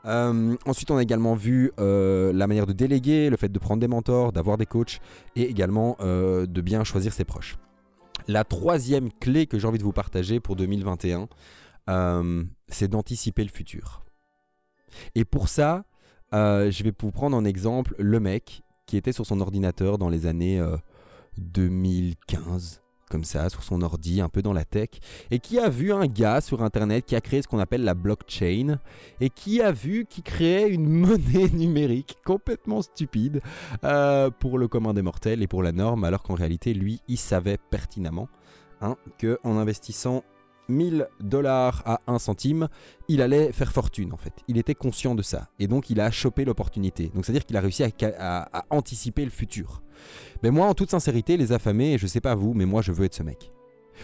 Euh, 0.05 0.57
ensuite, 0.67 0.91
on 0.91 0.97
a 0.97 1.03
également 1.03 1.35
vu 1.35 1.73
euh, 1.79 2.33
la 2.33 2.47
manière 2.47 2.67
de 2.67 2.73
déléguer, 2.73 3.31
le 3.31 3.37
fait 3.37 3.49
de 3.49 3.59
prendre 3.59 3.81
des 3.81 3.89
mentors, 3.89 4.33
d'avoir 4.33 4.59
des 4.59 4.67
coachs 4.67 5.01
et 5.37 5.43
également 5.43 5.97
euh, 6.01 6.47
de 6.47 6.61
bien 6.61 6.85
choisir 6.85 7.13
ses 7.13 7.25
proches. 7.25 7.57
La 8.29 8.45
troisième 8.45 9.13
clé 9.13 9.47
que 9.47 9.59
j'ai 9.59 9.67
envie 9.67 9.79
de 9.79 9.85
vous 9.85 9.93
partager 9.93 10.41
pour 10.41 10.57
2021, 10.57 11.29
c'est 12.69 12.89
d'anticiper 12.89 13.43
le 13.43 13.51
futur. 13.51 14.05
Et 15.15 15.25
pour 15.25 15.49
ça, 15.49 15.85
je 16.33 16.83
vais 16.83 16.93
vous 17.01 17.11
prendre 17.11 17.37
en 17.37 17.45
exemple 17.45 17.95
le 17.99 18.21
mec 18.21 18.63
qui 18.87 18.97
était 18.97 19.13
sur 19.13 19.27
son 19.27 19.41
ordinateur 19.41 19.99
dans 19.99 20.09
les 20.09 20.27
années 20.27 20.63
2015, 21.39 22.82
comme 23.13 23.25
ça 23.25 23.51
sur 23.51 23.63
son 23.63 23.83
ordi, 23.83 24.23
un 24.23 24.31
peu 24.31 24.41
dans 24.41 24.55
la 24.55 24.65
tech, 24.65 24.89
et 25.31 25.39
qui 25.39 25.59
a 25.59 25.69
vu 25.69 25.93
un 25.93 26.07
gars 26.07 26.41
sur 26.41 26.63
Internet 26.63 27.05
qui 27.05 27.15
a 27.15 27.21
créé 27.21 27.43
ce 27.43 27.47
qu'on 27.47 27.59
appelle 27.59 27.85
la 27.85 27.93
blockchain, 27.93 28.79
et 29.21 29.29
qui 29.29 29.61
a 29.61 29.71
vu 29.71 30.07
qu'il 30.09 30.25
créait 30.25 30.71
une 30.71 30.89
monnaie 31.07 31.51
numérique 31.53 32.17
complètement 32.25 32.81
stupide 32.81 33.43
euh, 33.85 34.31
pour 34.31 34.57
le 34.57 34.67
commun 34.67 34.95
des 34.95 35.03
mortels 35.03 35.43
et 35.43 35.47
pour 35.47 35.63
la 35.63 35.73
norme, 35.73 36.05
alors 36.05 36.23
qu'en 36.23 36.35
réalité, 36.35 36.73
lui, 36.73 37.03
il 37.07 37.19
savait 37.19 37.59
pertinemment 37.59 38.31
hein, 38.81 38.97
qu'en 39.21 39.59
investissant 39.59 40.25
1000 40.73 41.09
dollars 41.21 41.83
à 41.87 42.01
1 42.07 42.19
centime, 42.19 42.69
il 43.09 43.23
allait 43.23 43.53
faire 43.53 43.73
fortune 43.73 44.13
en 44.13 44.17
fait. 44.17 44.33
Il 44.49 44.59
était 44.59 44.75
conscient 44.75 45.15
de 45.15 45.23
ça. 45.23 45.49
Et 45.59 45.69
donc 45.69 45.91
il 45.91 46.01
a 46.01 46.11
chopé 46.11 46.45
l'opportunité. 46.45 47.11
Donc 47.15 47.25
c'est-à-dire 47.25 47.47
qu'il 47.47 47.57
a 47.57 47.61
réussi 47.61 47.85
à 47.85 48.65
anticiper 48.71 49.25
le 49.25 49.31
futur. 49.31 49.83
Mais 50.43 50.51
moi, 50.51 50.67
en 50.67 50.75
toute 50.75 50.91
sincérité, 50.91 51.37
les 51.37 51.53
affamés, 51.53 51.99
je 51.99 52.07
sais 52.07 52.21
pas 52.21 52.35
vous, 52.35 52.55
mais 52.55 52.67
moi, 52.67 52.83
je 52.83 52.93
veux 52.93 53.05
être 53.05 53.15
ce 53.15 53.23
mec. 53.23 53.53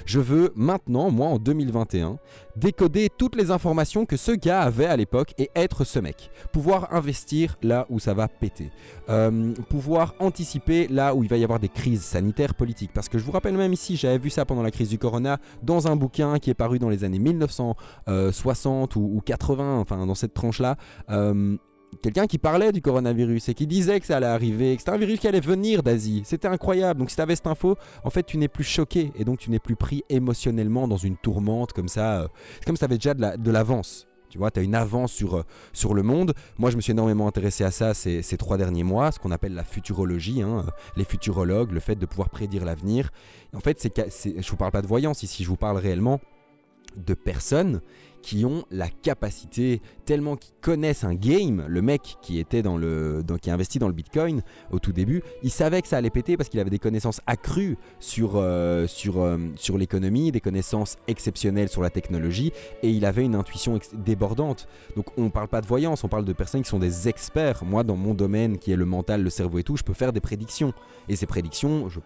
Je 0.05 0.21
veux 0.21 0.53
maintenant, 0.55 1.11
moi 1.11 1.29
en 1.29 1.39
2021, 1.39 2.19
décoder 2.57 3.09
toutes 3.17 3.37
les 3.37 3.51
informations 3.51 4.07
que 4.07 4.17
ce 4.17 4.33
gars 4.33 4.61
avait 4.61 4.87
à 4.87 4.97
l'époque 4.97 5.35
et 5.39 5.51
être 5.55 5.85
ce 5.85 5.99
mec. 5.99 6.31
Pouvoir 6.53 6.93
investir 6.95 7.57
là 7.63 7.87
où 7.91 7.99
ça 7.99 8.15
va 8.15 8.29
péter. 8.29 8.71
Euh, 9.09 9.55
pouvoir 9.69 10.15
anticiper 10.19 10.89
là 10.89 11.15
où 11.15 11.23
il 11.23 11.29
va 11.29 11.37
y 11.37 11.45
avoir 11.45 11.61
des 11.61 11.69
crises 11.69 12.03
sanitaires, 12.03 12.55
politiques. 12.55 12.91
Parce 12.93 13.09
que 13.09 13.19
je 13.19 13.25
vous 13.25 13.33
rappelle 13.33 13.57
même 13.57 13.73
ici, 13.73 13.97
j'avais 13.97 14.19
vu 14.19 14.31
ça 14.31 14.45
pendant 14.45 14.63
la 14.63 14.71
crise 14.71 14.89
du 14.89 14.99
corona 14.99 15.39
dans 15.63 15.89
un 15.89 15.97
bouquin 15.97 16.39
qui 16.39 16.51
est 16.51 16.55
paru 16.55 16.79
dans 16.79 16.89
les 16.89 17.05
années 17.05 17.19
1960 17.19 18.97
ou, 18.97 19.23
80, 19.25 19.79
enfin 19.79 20.07
dans 20.07 20.15
cette 20.15 20.35
tranche-là. 20.35 20.77
Euh, 21.11 21.57
quelqu'un 22.03 22.27
qui 22.27 22.39
parlait 22.39 22.73
du 22.73 22.81
coronavirus 22.81 23.49
et 23.49 23.55
qui 23.55 23.67
disait 23.67 24.01
que 24.01 24.07
ça 24.07 24.17
allait 24.17 24.27
arriver, 24.27 24.75
que 24.75 24.83
c'était 24.83 24.93
un 24.93 24.99
virus 24.99 25.21
qui 25.21 25.29
allait 25.29 25.41
venir 25.41 25.83
d'Asie. 25.83 26.23
C'était 26.25 26.49
incroyable. 26.49 27.01
Donc 27.01 27.11
si 27.11 27.17
tu 27.17 27.23
avais 27.23 27.37
cette 27.37 27.47
info, 27.47 27.77
en 28.05 28.11
fait, 28.11 28.25
tu 28.25 28.39
n'es 28.39 28.49
plus 28.49 28.65
choqué 28.65 29.13
et 29.17 29.25
donc 29.25 29.39
tu 29.39 29.51
n'es 29.51 29.59
plus 29.59 29.77
pris 29.77 30.05
émotionnellement 30.09 30.89
dans 30.89 30.97
une 30.97 31.17
tourmente 31.17 31.73
comme 31.73 31.89
ça. 31.89 32.23
Euh, 32.23 32.29
c'est 32.55 32.65
comme 32.65 32.77
si 32.77 32.81
tu 32.81 32.85
avais 32.85 32.99
déjà 32.99 33.15
de 33.15 33.51
l'avance. 33.51 34.07
tu 34.29 34.39
vois, 34.39 34.51
tu 34.51 34.61
as 34.61 34.63
une 34.63 34.75
avance 34.75 35.13
sur, 35.13 35.37
euh, 35.37 35.43
sur 35.73 35.95
le 35.95 36.03
monde. 36.03 36.35
Moi, 36.59 36.71
je 36.71 36.77
me 36.77 36.81
suis 36.81 36.93
énormément 36.93 37.27
intéressé 37.27 37.65
à 37.65 37.71
ça 37.71 37.95
ces, 37.95 38.23
ces 38.23 38.37
trois 38.37 38.59
derniers 38.59 38.85
mois, 38.85 39.11
ce 39.13 39.19
qu'on 39.19 39.31
appelle 39.31 39.55
la 39.55 39.65
futurologie, 39.65 40.43
hein, 40.43 40.67
les 40.97 41.05
futurologues, 41.05 41.73
le 41.73 41.81
fait 41.81 41.97
de 41.97 42.07
pouvoir 42.07 42.31
prédire 42.31 42.65
l'avenir. 42.65 43.11
En 43.55 43.61
fait, 43.61 43.81
c'est, 43.81 43.93
je 43.97 44.37
ne 44.37 44.43
vous 44.43 44.57
parle 44.57 44.73
pas 44.73 44.83
de 44.83 44.87
voyance 44.87 45.23
ici, 45.23 45.43
je 45.43 45.49
vous 45.49 45.57
parle 45.57 45.79
réellement 45.79 46.21
de 46.97 47.15
personnes 47.15 47.81
qui 48.23 48.45
ont 48.45 48.65
la 48.71 48.89
capacité, 48.89 49.81
tellement 50.05 50.37
qu'ils 50.37 50.55
connaissent 50.61 51.05
un 51.05 51.15
game, 51.15 51.65
le 51.69 51.83
mec 51.83 52.17
qui 52.21 52.39
était 52.39 52.63
dans 52.63 52.77
le, 52.77 53.25
qui 53.41 53.51
a 53.51 53.55
investi 53.55 53.79
dans 53.79 53.89
le 53.89 53.95
Bitcoin 53.95 54.43
au 54.71 54.79
tout 54.79 54.93
début, 54.93 55.23
il 55.43 55.51
savait 55.51 55.83
que 55.83 55.89
ça 55.89 55.97
allait 55.97 56.11
péter 56.11 56.37
parce 56.37 56.49
qu'il 56.49 56.61
avait 56.61 56.71
des 56.71 56.79
connaissances 56.79 57.21
accrues 57.27 57.79
sur, 58.01 58.33
euh, 58.35 58.87
sur, 58.87 59.21
euh, 59.23 59.39
sur 59.57 59.79
l'économie, 59.79 60.33
des 60.33 60.41
connaissances 60.41 60.97
exceptionnelles 61.07 61.69
sur 61.69 61.83
la 61.83 61.91
technologie, 61.91 62.53
et 62.83 62.91
il 62.91 63.05
avait 63.05 63.25
une 63.25 63.35
intuition 63.35 63.79
débordante. 63.95 64.69
Donc 64.97 65.07
on 65.17 65.25
ne 65.25 65.31
parle 65.31 65.49
pas 65.49 65.61
de 65.61 65.67
voyance, 65.67 66.05
on 66.05 66.09
parle 66.09 66.25
de 66.25 66.33
personnes 66.33 66.63
qui 66.63 66.71
sont 66.71 66.79
des 66.79 67.09
experts. 67.09 67.65
Moi, 67.65 67.85
dans 67.85 67.97
mon 67.97 68.15
domaine 68.15 68.59
qui 68.59 68.73
est 68.73 68.77
le 68.77 68.85
mental, 68.85 69.23
le 69.23 69.31
cerveau 69.31 69.59
et 69.59 69.63
tout, 69.63 69.77
je 69.77 69.85
peux 69.85 69.95
faire 69.95 70.13
des 70.13 70.21
prédictions. 70.21 70.73
Et 71.09 71.17
ces 71.17 71.27
prédictions, 71.27 71.89
je 71.89 72.01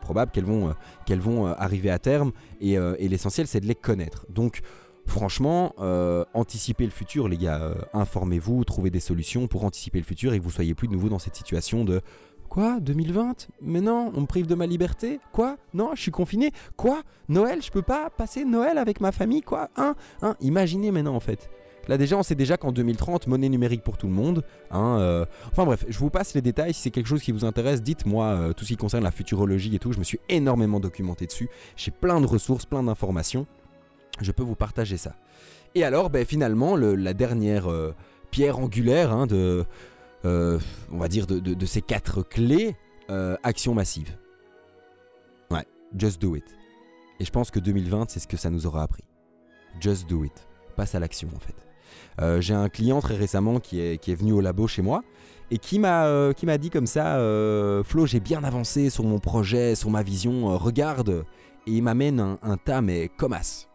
probable 0.00 0.30
qu'elles 0.32 0.44
vont, 0.44 0.68
euh, 0.70 1.16
vont 1.16 1.46
arriver 1.46 1.90
à 1.90 1.98
terme. 1.98 2.32
Et, 2.60 2.72
et 2.74 3.08
l'essentiel 3.08 3.46
c'est 3.46 3.60
de 3.60 3.66
les 3.66 3.74
connaître. 3.74 4.26
Donc 4.28 4.62
franchement, 5.10 5.74
euh, 5.80 6.24
anticipez 6.34 6.84
le 6.84 6.90
futur, 6.90 7.28
les 7.28 7.36
gars. 7.36 7.60
Euh, 7.60 7.74
informez-vous, 7.92 8.64
trouvez 8.64 8.90
des 8.90 9.00
solutions 9.00 9.48
pour 9.48 9.64
anticiper 9.64 9.98
le 9.98 10.04
futur 10.04 10.32
et 10.32 10.38
que 10.38 10.44
vous 10.44 10.50
soyez 10.50 10.74
plus 10.74 10.88
de 10.88 10.92
nouveau 10.92 11.08
dans 11.08 11.18
cette 11.18 11.36
situation 11.36 11.84
de 11.84 12.00
Quoi? 12.48 12.80
2020 12.80 13.46
Mais 13.60 13.80
non, 13.80 14.10
on 14.14 14.22
me 14.22 14.26
prive 14.26 14.48
de 14.48 14.56
ma 14.56 14.66
liberté? 14.66 15.20
Quoi? 15.32 15.56
Non, 15.72 15.90
je 15.94 16.02
suis 16.02 16.10
confiné? 16.10 16.50
Quoi? 16.76 17.02
Noël, 17.28 17.62
je 17.62 17.70
peux 17.70 17.82
pas 17.82 18.10
passer 18.10 18.44
Noël 18.44 18.76
avec 18.76 19.00
ma 19.00 19.12
famille? 19.12 19.42
Quoi? 19.42 19.68
Hein 19.76 19.94
Hein 20.20 20.34
Imaginez 20.40 20.90
maintenant 20.90 21.14
en 21.14 21.20
fait. 21.20 21.48
Là 21.90 21.98
déjà, 21.98 22.16
on 22.16 22.22
sait 22.22 22.36
déjà 22.36 22.56
qu'en 22.56 22.70
2030, 22.70 23.26
monnaie 23.26 23.48
numérique 23.48 23.82
pour 23.82 23.98
tout 23.98 24.06
le 24.06 24.12
monde. 24.12 24.44
Hein, 24.70 24.98
euh, 25.00 25.26
Enfin 25.50 25.64
bref, 25.64 25.84
je 25.88 25.98
vous 25.98 26.08
passe 26.08 26.34
les 26.34 26.40
détails. 26.40 26.72
Si 26.72 26.82
c'est 26.82 26.92
quelque 26.92 27.08
chose 27.08 27.20
qui 27.20 27.32
vous 27.32 27.44
intéresse, 27.44 27.82
dites-moi 27.82 28.26
euh, 28.26 28.52
tout 28.52 28.64
ce 28.64 28.68
qui 28.68 28.76
concerne 28.76 29.02
la 29.02 29.10
futurologie 29.10 29.74
et 29.74 29.80
tout. 29.80 29.90
Je 29.90 29.98
me 29.98 30.04
suis 30.04 30.20
énormément 30.28 30.78
documenté 30.78 31.26
dessus. 31.26 31.48
J'ai 31.74 31.90
plein 31.90 32.20
de 32.20 32.26
ressources, 32.26 32.64
plein 32.64 32.84
d'informations. 32.84 33.44
Je 34.20 34.30
peux 34.30 34.44
vous 34.44 34.54
partager 34.54 34.98
ça. 34.98 35.16
Et 35.74 35.82
alors, 35.82 36.10
ben, 36.10 36.24
finalement, 36.24 36.76
la 36.76 37.12
dernière 37.12 37.68
pierre 38.30 38.60
angulaire 38.60 39.12
hein, 39.12 39.26
de, 39.26 39.64
on 40.22 40.58
va 40.96 41.08
dire, 41.08 41.26
de, 41.26 41.66
ces 41.66 41.82
quatre 41.82 42.22
clés, 42.22 42.76
action 43.42 43.74
massive. 43.74 44.16
Ouais, 45.50 45.66
just 45.96 46.22
do 46.22 46.36
it. 46.36 46.44
Et 47.18 47.24
je 47.24 47.30
pense 47.32 47.50
que 47.50 47.58
2020, 47.58 48.10
c'est 48.10 48.20
ce 48.20 48.28
que 48.28 48.36
ça 48.36 48.48
nous 48.48 48.66
aura 48.66 48.84
appris. 48.84 49.04
Just 49.80 50.08
do 50.08 50.22
it. 50.22 50.46
Passe 50.76 50.94
à 50.94 51.00
l'action 51.00 51.28
en 51.34 51.40
fait. 51.40 51.69
Euh, 52.20 52.40
j'ai 52.40 52.54
un 52.54 52.68
client 52.68 53.00
très 53.00 53.16
récemment 53.16 53.60
qui 53.60 53.80
est, 53.80 53.98
qui 53.98 54.12
est 54.12 54.14
venu 54.14 54.32
au 54.32 54.40
labo 54.40 54.66
chez 54.66 54.82
moi 54.82 55.02
et 55.50 55.58
qui 55.58 55.78
m'a 55.78 56.04
euh, 56.04 56.32
qui 56.32 56.46
m'a 56.46 56.58
dit 56.58 56.70
comme 56.70 56.86
ça 56.86 57.16
euh, 57.16 57.82
Flo 57.82 58.06
j'ai 58.06 58.20
bien 58.20 58.44
avancé 58.44 58.90
sur 58.90 59.04
mon 59.04 59.18
projet 59.18 59.74
sur 59.74 59.90
ma 59.90 60.02
vision 60.02 60.56
regarde 60.58 61.24
et 61.66 61.72
il 61.72 61.82
m'amène 61.82 62.36
un, 62.42 62.56
tas 62.56 62.82
mais 62.82 63.08
comme 63.08 63.32
as 63.32 63.68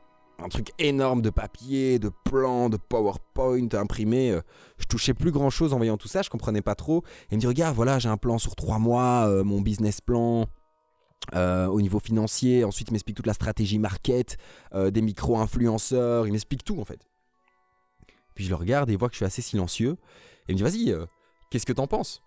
un 0.44 0.50
truc 0.50 0.72
énorme 0.80 1.22
de 1.22 1.30
papier 1.30 1.98
de 1.98 2.12
plans 2.26 2.70
de 2.70 2.78
PowerPoint 2.78 3.68
imprimé 3.74 4.38
je 4.78 4.86
touchais 4.86 5.14
plus 5.14 5.32
grand 5.32 5.50
chose 5.50 5.74
en 5.74 5.78
voyant 5.78 5.98
tout 5.98 6.08
ça 6.08 6.22
je 6.22 6.30
comprenais 6.30 6.62
pas 6.62 6.76
trop 6.76 7.04
et 7.24 7.34
il 7.34 7.36
me 7.36 7.42
dit 7.42 7.48
regarde 7.48 7.76
voilà 7.76 8.00
j'ai 8.00 8.10
un 8.10 8.18
plan 8.18 8.38
sur 8.38 8.56
trois 8.56 8.80
mois 8.80 9.44
mon 9.44 9.62
business 9.62 10.02
plan 10.02 10.46
au 11.34 11.82
niveau 11.82 12.00
financier. 12.00 12.64
Ensuite, 12.64 12.90
il 12.90 12.92
m'explique 12.92 13.18
toute 13.18 13.26
la 13.26 13.34
stratégie 13.34 13.80
market, 13.80 14.38
des 14.76 15.02
micro-influenceurs. 15.02 16.28
Il 16.28 16.34
m'explique 16.34 16.64
tout 16.64 16.80
en 16.80 16.86
fait. 16.86 17.00
Puis 18.36 18.44
je 18.44 18.50
le 18.50 18.56
regarde 18.56 18.90
et 18.90 18.94
il 18.94 19.00
voit 19.00 19.10
que 19.10 19.16
je 19.16 19.20
suis 19.20 19.26
assez 19.26 19.42
silencieux. 19.42 19.98
Et 20.48 20.52
il 20.52 20.54
me 20.54 20.58
dit 20.58 20.64
Vas-y, 20.64 20.92
euh, 20.92 21.06
qu'est-ce 21.50 21.66
que 21.66 21.74
t'en 21.74 21.88
penses? 21.88 22.22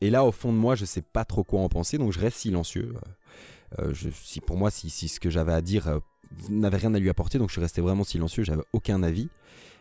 Et 0.00 0.10
là, 0.10 0.24
au 0.24 0.32
fond 0.32 0.52
de 0.52 0.58
moi, 0.58 0.74
je 0.74 0.84
sais 0.84 1.02
pas 1.02 1.24
trop 1.24 1.44
quoi 1.44 1.60
en 1.60 1.68
penser, 1.68 1.98
donc 1.98 2.12
je 2.12 2.18
reste 2.18 2.38
silencieux. 2.38 2.94
Je, 3.90 4.08
si 4.10 4.40
pour 4.40 4.56
moi, 4.56 4.70
si, 4.70 4.90
ce 4.90 5.18
que 5.18 5.30
j'avais 5.30 5.52
à 5.52 5.60
dire 5.60 6.00
n'avait 6.48 6.76
rien 6.76 6.94
à 6.94 6.98
lui 6.98 7.08
apporter, 7.08 7.38
donc 7.38 7.48
je 7.48 7.54
suis 7.54 7.60
resté 7.60 7.80
vraiment 7.80 8.04
silencieux, 8.04 8.44
j'avais 8.44 8.62
aucun 8.72 9.02
avis. 9.02 9.28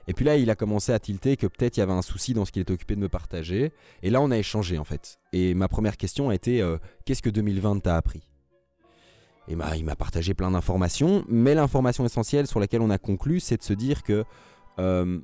Et 0.07 0.13
puis 0.13 0.25
là, 0.25 0.35
il 0.35 0.49
a 0.49 0.55
commencé 0.55 0.91
à 0.91 0.99
tilter 0.99 1.37
que 1.37 1.47
peut-être 1.47 1.77
il 1.77 1.79
y 1.79 1.83
avait 1.83 1.93
un 1.93 2.01
souci 2.01 2.33
dans 2.33 2.45
ce 2.45 2.51
qu'il 2.51 2.61
était 2.61 2.73
occupé 2.73 2.95
de 2.95 2.99
me 2.99 3.09
partager. 3.09 3.71
Et 4.01 4.09
là, 4.09 4.21
on 4.21 4.31
a 4.31 4.37
échangé 4.37 4.77
en 4.77 4.83
fait. 4.83 5.19
Et 5.31 5.53
ma 5.53 5.67
première 5.67 5.97
question 5.97 6.29
a 6.29 6.35
été 6.35 6.61
euh, 6.61 6.77
qu'est-ce 7.05 7.21
que 7.21 7.29
2020 7.29 7.79
t'a 7.79 7.95
appris? 7.95 8.21
Et 9.47 9.55
bah, 9.55 9.75
il 9.75 9.85
m'a 9.85 9.95
partagé 9.95 10.33
plein 10.33 10.51
d'informations, 10.51 11.25
mais 11.27 11.53
l'information 11.53 12.05
essentielle 12.05 12.47
sur 12.47 12.59
laquelle 12.59 12.81
on 12.81 12.89
a 12.89 12.97
conclu, 12.97 13.39
c'est 13.39 13.57
de 13.57 13.63
se 13.63 13.73
dire 13.73 14.03
que 14.03 14.23
euh, 14.79 15.19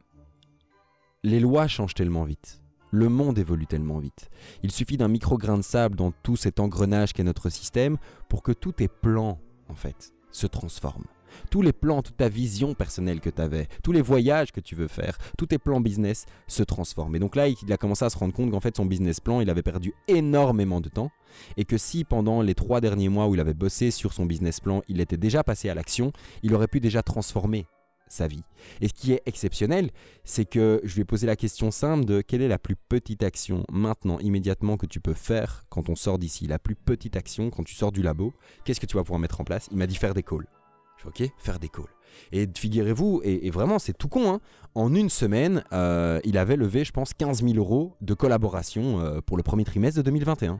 les 1.24 1.40
lois 1.40 1.68
changent 1.68 1.94
tellement 1.94 2.24
vite. 2.24 2.62
Le 2.92 3.08
monde 3.08 3.38
évolue 3.38 3.68
tellement 3.68 4.00
vite. 4.00 4.30
Il 4.64 4.72
suffit 4.72 4.98
d'un 4.98 5.08
micro-grain 5.08 5.58
de 5.58 5.64
sable 5.64 5.96
dans 5.96 6.12
tout 6.12 6.36
cet 6.36 6.60
engrenage 6.60 7.14
qu'est 7.14 7.24
notre 7.24 7.50
système 7.50 7.98
pour 8.30 8.42
que 8.42 8.52
tous 8.52 8.72
tes 8.72 8.88
plans, 8.88 9.40
en 9.68 9.76
fait, 9.76 10.14
se 10.32 10.48
transforment 10.48 11.06
tous 11.50 11.62
les 11.62 11.74
plans, 11.74 12.02
toute 12.02 12.18
ta 12.18 12.30
vision 12.30 12.74
personnelle 12.74 13.20
que 13.20 13.30
tu 13.30 13.42
avais, 13.42 13.68
tous 13.84 13.92
les 13.92 14.02
voyages 14.02 14.52
que 14.52 14.60
tu 14.60 14.76
veux 14.76 14.88
faire, 14.88 15.18
tous 15.38 15.48
tes 15.48 15.58
plans 15.58 15.82
business 15.82 16.26
se 16.48 16.64
transforment. 16.64 17.16
Et 17.16 17.20
donc 17.20 17.36
là, 17.36 17.48
il 17.48 17.74
a 17.74 17.78
commencé 17.78 18.06
à 18.06 18.10
se 18.10 18.18
rendre 18.18 18.34
compte 18.34 18.52
qu'en 18.52 18.60
fait, 18.60 18.78
son 18.78 18.86
business 18.86 19.20
plan, 19.20 19.42
il 19.42 19.50
avait 19.50 19.64
perdu 19.64 19.94
énormément 20.08 20.82
de 20.82 20.90
temps 20.90 21.12
et 21.58 21.66
que 21.66 21.78
si 21.78 22.04
pendant 22.04 22.42
les 22.42 22.56
trois 22.56 22.82
derniers 22.82 23.10
mois 23.10 23.28
où 23.28 23.36
il 23.36 23.40
avait 23.40 23.54
bossé 23.54 23.92
sur 23.92 24.14
son 24.14 24.26
business 24.26 24.60
plan, 24.60 24.82
il 24.88 25.00
était 25.00 25.18
déjà 25.18 25.44
passé 25.44 25.70
à 25.70 25.76
l'action, 25.76 26.12
il 26.44 26.54
aurait 26.54 26.68
pu 26.68 26.80
déjà 26.80 27.04
transformer 27.04 27.66
sa 28.10 28.28
vie. 28.28 28.44
Et 28.82 28.88
ce 28.88 28.94
qui 28.94 29.14
est 29.14 29.22
exceptionnel, 29.26 29.92
c'est 30.24 30.46
que 30.46 30.82
je 30.84 30.96
lui 30.96 31.02
ai 31.02 31.06
posé 31.06 31.28
la 31.28 31.36
question 31.36 31.72
simple 31.72 32.06
de 32.06 32.22
quelle 32.22 32.42
est 32.42 32.48
la 32.48 32.60
plus 32.60 32.76
petite 32.76 33.24
action 33.24 33.64
maintenant, 33.72 34.20
immédiatement, 34.20 34.78
que 34.78 34.86
tu 34.86 35.00
peux 35.00 35.14
faire 35.14 35.64
quand 35.70 35.90
on 35.90 35.96
sort 35.96 36.20
d'ici. 36.20 36.48
La 36.48 36.60
plus 36.60 36.76
petite 36.76 37.16
action 37.16 37.50
quand 37.50 37.64
tu 37.64 37.76
sors 37.76 37.92
du 37.92 38.02
labo, 38.02 38.34
qu'est-ce 38.66 38.80
que 38.80 38.86
tu 38.86 38.98
vas 38.98 39.04
pouvoir 39.04 39.20
mettre 39.20 39.40
en 39.40 39.44
place? 39.44 39.68
Il 39.72 39.78
m'a 39.78 39.88
dit 39.88 39.96
faire 39.96 40.14
des 40.14 40.24
calls 40.24 40.48
ok, 41.06 41.24
faire 41.38 41.60
des 41.60 41.70
calls. 41.70 41.86
Et 42.32 42.48
figurez-vous, 42.54 43.22
et, 43.24 43.50
vraiment 43.52 43.80
c'est 43.80 43.94
tout 43.94 44.08
con, 44.08 44.32
hein, 44.32 44.40
en 44.76 44.94
une 44.94 45.10
semaine, 45.10 45.64
euh, 45.74 46.20
il 46.24 46.38
avait 46.38 46.56
levé, 46.56 46.84
je 46.84 46.92
pense, 46.92 47.14
15 47.14 47.44
000 47.44 47.56
euros 47.56 47.96
de 48.02 48.14
collaboration 48.14 49.00
euh, 49.00 49.22
pour 49.22 49.38
le 49.38 49.44
premier 49.44 49.64
trimestre 49.64 49.98
de 50.00 50.04
2021. 50.04 50.60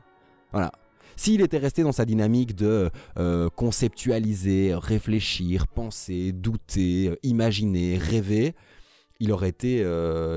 Voilà. 0.52 0.72
S'il 1.20 1.42
était 1.42 1.58
resté 1.58 1.82
dans 1.82 1.92
sa 1.92 2.06
dynamique 2.06 2.56
de 2.56 2.90
euh, 3.18 3.50
conceptualiser, 3.50 4.74
réfléchir, 4.74 5.66
penser, 5.66 6.32
douter, 6.32 7.14
imaginer, 7.22 7.98
rêver, 7.98 8.54
il 9.18 9.30
aurait 9.30 9.50
été 9.50 9.84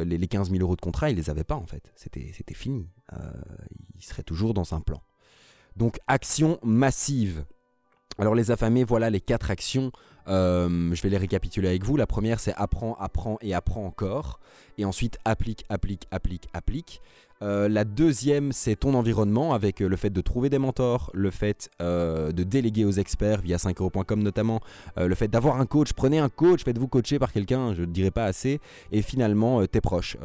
les, 0.06 0.18
les, 0.18 0.28
15 0.28 0.52
000 0.52 0.62
euros 0.62 0.76
de 0.76 0.82
contrat, 0.82 1.10
il 1.10 1.16
les 1.16 1.30
avait 1.30 1.46
pas 1.46 1.56
en 1.56 1.66
fait. 1.66 1.94
C'était 1.96 2.54
fini. 2.54 2.90
il 3.96 4.04
serait 4.04 4.24
toujours 4.24 4.54
dans 4.54 4.74
un 4.74 4.82
plan. 4.82 5.02
Donc 5.78 6.00
action 6.08 6.60
massive. 6.64 7.46
Alors 8.20 8.36
les 8.36 8.52
affamés, 8.52 8.84
voilà 8.84 9.10
les 9.10 9.22
quatre 9.22 9.52
actions. 9.52 9.94
Euh, 10.28 10.94
je 10.94 11.02
vais 11.02 11.10
les 11.10 11.18
récapituler 11.18 11.68
avec 11.68 11.84
vous. 11.84 11.98
La 11.98 12.08
première, 12.08 12.40
c'est 12.40 12.54
apprends, 12.56 12.96
apprends 12.96 13.38
et 13.42 13.54
apprends 13.54 13.86
encore. 13.86 14.40
Et 14.78 14.86
ensuite, 14.86 15.18
applique, 15.26 15.66
applique, 15.70 16.08
applique, 16.12 16.48
applique. 16.54 17.02
Euh, 17.44 17.68
la 17.68 17.84
deuxième, 17.84 18.54
c'est 18.54 18.78
ton 18.78 18.94
environnement 18.94 19.54
avec 19.54 19.82
euh, 19.82 19.90
le 19.90 19.98
fait 19.98 20.10
de 20.10 20.22
trouver 20.22 20.50
des 20.50 20.60
mentors, 20.60 21.12
le 21.14 21.30
fait 21.30 21.70
de 21.80 22.44
déléguer 22.44 22.86
aux 22.86 22.92
experts 22.92 23.42
via 23.42 23.58
5euros.com 23.58 24.24
notamment, 24.24 24.62
le 24.98 25.14
fait 25.16 25.28
d'avoir 25.28 25.60
un 25.60 25.66
coach. 25.66 25.94
Prenez 25.94 26.20
un 26.20 26.30
coach, 26.30 26.64
faites-vous 26.64 26.88
coacher 26.88 27.20
par 27.20 27.34
quelqu'un, 27.34 27.74
je 27.74 27.82
ne 27.82 27.92
dirais 27.92 28.12
pas 28.12 28.26
assez. 28.26 28.60
Et 28.92 29.02
finalement, 29.02 29.66
tes 29.66 29.82
proches. 29.82 30.18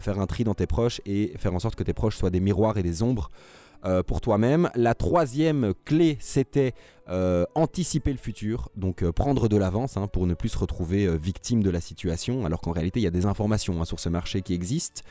faire 0.00 0.20
un 0.20 0.26
tri 0.26 0.44
dans 0.44 0.54
tes 0.54 0.66
proches 0.66 1.00
et 1.06 1.32
faire 1.36 1.54
en 1.54 1.58
sorte 1.58 1.76
que 1.76 1.82
tes 1.82 1.94
proches 1.94 2.16
soient 2.16 2.30
des 2.30 2.40
miroirs 2.40 2.76
et 2.76 2.82
des 2.82 3.02
ombres 3.02 3.30
pour 4.06 4.20
toi-même. 4.20 4.70
La 4.74 4.94
troisième 4.94 5.72
clé, 5.84 6.18
c'était 6.20 6.74
euh, 7.08 7.44
anticiper 7.56 8.12
le 8.12 8.16
futur, 8.16 8.68
donc 8.76 9.02
euh, 9.02 9.10
prendre 9.10 9.48
de 9.48 9.56
l'avance 9.56 9.96
hein, 9.96 10.06
pour 10.06 10.28
ne 10.28 10.34
plus 10.34 10.50
se 10.50 10.58
retrouver 10.58 11.04
euh, 11.06 11.16
victime 11.16 11.60
de 11.60 11.68
la 11.68 11.80
situation, 11.80 12.46
alors 12.46 12.60
qu'en 12.60 12.70
réalité 12.70 13.00
il 13.00 13.02
y 13.02 13.08
a 13.08 13.10
des 13.10 13.26
informations 13.26 13.82
hein, 13.82 13.84
sur 13.84 13.98
ce 13.98 14.08
marché 14.08 14.40
qui 14.40 14.54
existent. 14.54 15.02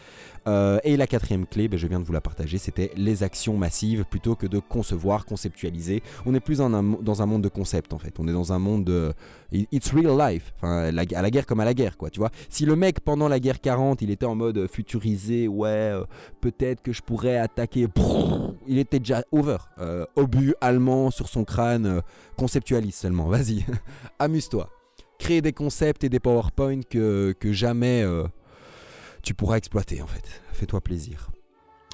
et 0.48 0.96
la 0.96 1.06
quatrième 1.06 1.46
clé, 1.46 1.68
ben, 1.68 1.78
je 1.78 1.88
viens 1.88 2.00
de 2.00 2.06
vous 2.06 2.14
la 2.14 2.22
partager, 2.22 2.58
c'était 2.58 2.92
les 2.96 3.24
actions 3.24 3.58
massives 3.58 4.06
plutôt 4.10 4.36
que 4.36 4.48
de 4.48 4.60
concevoir, 4.60 5.26
conceptualiser. 5.26 6.02
On 6.26 6.32
n'est 6.32 6.40
plus 6.40 6.60
dans 6.60 6.74
un, 6.74 7.26
monde 7.26 7.42
de 7.42 7.50
concept 7.50 7.92
en 7.92 8.00
fait, 8.00 8.14
on 8.20 8.28
est 8.28 8.34
dans 8.34 8.54
un 8.54 8.60
monde 8.60 8.86
de 8.86 9.14
it's 9.52 9.92
real 9.92 10.18
life, 10.18 10.54
à 10.62 10.92
la 10.92 11.30
guerre 11.30 11.46
comme 11.46 11.60
à 11.60 11.66
la 11.66 11.74
guerre 11.74 11.98
quoi, 11.98 12.10
tu 12.10 12.22
vois. 12.22 12.32
Si 12.48 12.66
le 12.66 12.78
mec 12.78 13.02
pendant 13.02 13.28
la 13.28 13.42
guerre 13.42 13.60
40 13.60 14.02
il 14.02 14.12
était 14.12 14.26
en 14.26 14.36
mode 14.36 14.68
futurisé, 14.72 15.50
ouais, 15.50 15.94
peut-être 16.40 16.82
que 16.82 16.94
je 16.94 17.02
pourrais 17.02 17.36
attaquer, 17.36 17.88
il 18.66 18.78
était 18.78 19.00
déjà 19.00 19.24
over, 19.34 19.58
obus 20.16 20.56
allemand 20.62 21.12
sur 21.12 21.28
son 21.28 21.44
crâne 21.44 21.81
euh, 21.86 22.02
conceptualise 22.38 22.96
seulement. 22.96 23.28
Vas-y, 23.30 23.66
amuse-toi. 24.20 24.70
Crée 25.20 25.42
des 25.42 25.54
concepts 25.54 26.04
et 26.04 26.10
des 26.10 26.20
PowerPoint 26.20 26.82
que, 26.90 27.36
jamais 27.44 28.02
euh, 28.04 28.24
tu 29.24 29.34
pourras 29.34 29.58
exploiter 29.58 30.02
en 30.02 30.08
fait. 30.08 30.42
Fais-toi 30.54 30.82
plaisir. 30.82 31.30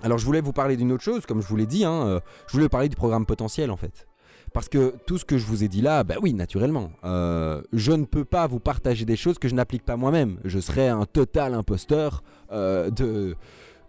Alors 0.04 0.18
je 0.18 0.26
voulais 0.26 0.42
vous 0.42 0.54
parler 0.54 0.78
d'une 0.78 0.92
autre 0.92 1.04
chose, 1.04 1.26
comme 1.26 1.42
je 1.42 1.48
vous 1.48 1.56
l'ai 1.56 1.66
dit, 1.66 1.84
hein, 1.84 2.08
euh, 2.08 2.20
je 2.48 2.54
voulais 2.54 2.70
parler 2.70 2.88
du 2.88 2.96
programme 2.96 3.26
potentiel 3.26 3.72
en 3.72 3.78
fait. 3.78 4.08
Parce 4.54 4.70
que 4.70 4.96
tout 5.06 5.18
ce 5.18 5.26
que 5.26 5.38
je 5.38 5.46
vous 5.46 5.64
ai 5.64 5.68
dit 5.68 5.82
là, 5.82 6.04
bah 6.04 6.16
oui, 6.22 6.34
naturellement, 6.34 6.92
je 7.04 7.92
ne 7.92 8.06
peux 8.06 8.24
pas 8.24 8.48
vous 8.48 8.62
partager 8.62 9.04
des 9.04 9.18
choses 9.18 9.38
que 9.40 9.50
je 9.50 9.54
n'applique 9.54 9.84
pas 9.84 9.98
moi-même. 9.98 10.40
Je 10.46 10.60
serais 10.60 10.88
un 10.88 11.06
total 11.06 11.54
imposteur 11.54 12.24
de, 12.50 13.36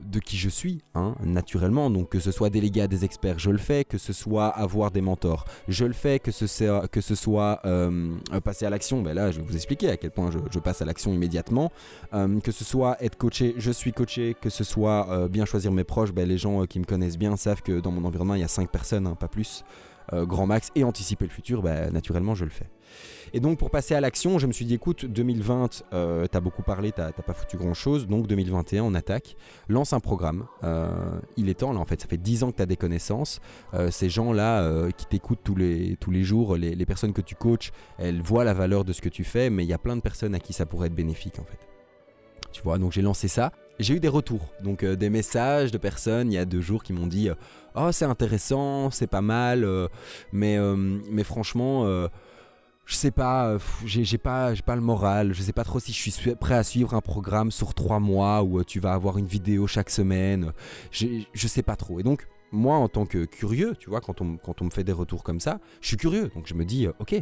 de 0.00 0.20
qui 0.20 0.36
je 0.36 0.48
suis, 0.48 0.82
hein, 0.94 1.14
naturellement. 1.22 1.90
Donc 1.90 2.10
que 2.10 2.20
ce 2.20 2.30
soit 2.30 2.50
délégué 2.50 2.82
à 2.82 2.88
des 2.88 3.04
experts, 3.04 3.38
je 3.38 3.50
le 3.50 3.58
fais. 3.58 3.84
Que 3.84 3.98
ce 3.98 4.12
soit 4.12 4.48
avoir 4.48 4.90
des 4.90 5.00
mentors, 5.00 5.44
je 5.68 5.84
le 5.84 5.92
fais. 5.92 6.18
Que 6.18 6.30
ce 6.30 6.46
soit, 6.46 6.88
soit 7.14 7.60
euh, 7.64 8.16
passer 8.44 8.66
à 8.66 8.70
l'action, 8.70 9.02
ben 9.02 9.14
là 9.14 9.30
je 9.30 9.40
vais 9.40 9.46
vous 9.46 9.56
expliquer 9.56 9.90
à 9.90 9.96
quel 9.96 10.10
point 10.10 10.30
je, 10.30 10.58
passe 10.58 10.82
à 10.82 10.84
l'action 10.84 11.12
immédiatement. 11.12 11.72
Euh, 12.14 12.40
que 12.40 12.52
ce 12.52 12.64
soit 12.64 13.02
être 13.02 13.16
coaché, 13.16 13.54
je 13.58 13.70
suis 13.70 13.92
coaché. 13.92 14.34
Que 14.40 14.50
ce 14.50 14.64
soit 14.64 15.08
euh, 15.10 15.28
bien 15.28 15.44
choisir 15.44 15.72
mes 15.72 15.84
proches, 15.84 16.12
ben, 16.12 16.28
les 16.28 16.38
gens 16.38 16.66
qui 16.66 16.78
me 16.78 16.84
connaissent 16.84 17.18
bien 17.18 17.36
savent 17.36 17.62
que 17.62 17.80
dans 17.80 17.90
mon 17.90 18.04
environnement 18.04 18.34
il 18.34 18.40
y 18.40 18.44
a 18.44 18.48
5 18.48 18.70
personnes, 18.70 19.06
hein, 19.06 19.14
pas 19.14 19.28
plus. 19.28 19.64
grand 20.12 20.46
max 20.46 20.70
et 20.74 20.84
anticiper 20.84 21.26
le 21.26 21.30
futur, 21.30 21.62
ben, 21.62 21.92
naturellement 21.92 22.34
je 22.34 22.44
le 22.44 22.50
fais. 22.50 22.66
Et 23.32 23.40
donc 23.40 23.58
pour 23.58 23.70
passer 23.70 23.94
à 23.94 24.00
l'action, 24.00 24.38
je 24.38 24.46
me 24.46 24.52
suis 24.52 24.64
dit 24.64 24.74
écoute, 24.74 25.04
2020, 25.04 25.84
euh, 25.92 26.26
t'as 26.26 26.40
beaucoup 26.40 26.62
parlé, 26.62 26.92
t'as 26.92 27.12
pas 27.12 27.34
foutu 27.34 27.56
grand 27.56 27.74
chose, 27.74 28.06
donc 28.06 28.26
2021 28.26 28.82
on 28.82 28.94
attaque, 28.94 29.36
lance 29.68 29.92
un 29.92 30.00
programme. 30.00 30.46
Euh, 30.64 30.88
il 31.36 31.48
est 31.48 31.54
temps 31.54 31.72
là 31.72 31.80
en 31.80 31.84
fait, 31.84 32.00
ça 32.00 32.08
fait 32.08 32.16
10 32.16 32.44
ans 32.44 32.50
que 32.50 32.56
t'as 32.56 32.66
des 32.66 32.76
connaissances. 32.76 33.40
Euh, 33.74 33.90
ces 33.90 34.08
gens-là 34.08 34.88
qui 34.96 35.06
t'écoutent 35.06 35.40
tous 35.44 35.56
les, 35.56 35.96
tous 36.00 36.10
les 36.10 36.22
jours, 36.22 36.56
les, 36.56 36.74
les, 36.74 36.86
personnes 36.86 37.12
que 37.12 37.20
tu 37.20 37.34
coaches, 37.34 37.72
elles 37.98 38.22
voient 38.22 38.44
la 38.44 38.54
valeur 38.54 38.84
de 38.84 38.92
ce 38.92 39.00
que 39.00 39.08
tu 39.08 39.24
fais, 39.24 39.50
mais 39.50 39.64
il 39.64 39.68
y 39.68 39.72
a 39.72 39.78
plein 39.78 39.96
de 39.96 40.00
personnes 40.00 40.34
à 40.34 40.40
qui 40.40 40.52
ça 40.52 40.66
pourrait 40.66 40.86
être 40.86 40.94
bénéfique 40.94 41.38
en 41.38 41.44
fait. 41.44 41.58
Tu 42.52 42.62
vois, 42.62 42.78
donc 42.78 42.92
j'ai 42.92 43.02
lancé 43.02 43.28
ça. 43.28 43.52
J'ai 43.78 43.94
eu 43.94 44.00
des 44.00 44.08
retours, 44.08 44.52
donc 44.64 44.84
des 44.84 45.10
messages 45.10 45.70
de 45.70 45.78
personnes 45.78 46.32
il 46.32 46.34
y 46.34 46.38
a 46.38 46.44
deux 46.44 46.60
jours 46.60 46.82
qui 46.82 46.92
m'ont 46.92 47.06
dit 47.06 47.28
Oh, 47.76 47.92
c'est 47.92 48.06
intéressant, 48.06 48.90
c'est 48.90 49.06
pas 49.06 49.20
mal, 49.20 49.68
mais, 50.32 50.58
mais 51.10 51.22
franchement, 51.22 52.08
je 52.88 52.94
sais 52.94 53.10
pas, 53.10 53.48
euh, 53.48 53.58
j'ai 53.84 54.16
pas, 54.16 54.54
pas 54.64 54.74
le 54.74 54.80
moral, 54.80 55.34
je 55.34 55.42
sais 55.42 55.52
pas 55.52 55.62
trop 55.62 55.78
si 55.78 55.92
je 55.92 56.10
suis 56.10 56.34
prêt 56.34 56.54
à 56.54 56.62
suivre 56.62 56.94
un 56.94 57.02
programme 57.02 57.50
sur 57.50 57.74
trois 57.74 58.00
mois 58.00 58.42
où 58.42 58.58
euh, 58.58 58.64
tu 58.64 58.80
vas 58.80 58.94
avoir 58.94 59.18
une 59.18 59.26
vidéo 59.26 59.66
chaque 59.66 59.90
semaine. 59.90 60.52
Je, 60.90 61.06
je 61.34 61.48
sais 61.48 61.62
pas 61.62 61.76
trop. 61.76 62.00
Et 62.00 62.02
donc, 62.02 62.26
moi, 62.50 62.78
en 62.78 62.88
tant 62.88 63.04
que 63.04 63.26
curieux, 63.26 63.76
tu 63.78 63.90
vois, 63.90 64.00
quand 64.00 64.22
on, 64.22 64.38
quand 64.38 64.62
on 64.62 64.64
me 64.64 64.70
fait 64.70 64.84
des 64.84 64.92
retours 64.92 65.22
comme 65.22 65.38
ça, 65.38 65.60
je 65.82 65.88
suis 65.88 65.98
curieux. 65.98 66.30
Donc, 66.34 66.46
je 66.46 66.54
me 66.54 66.64
dis, 66.64 66.86
euh, 66.86 66.92
ok, 66.98 67.14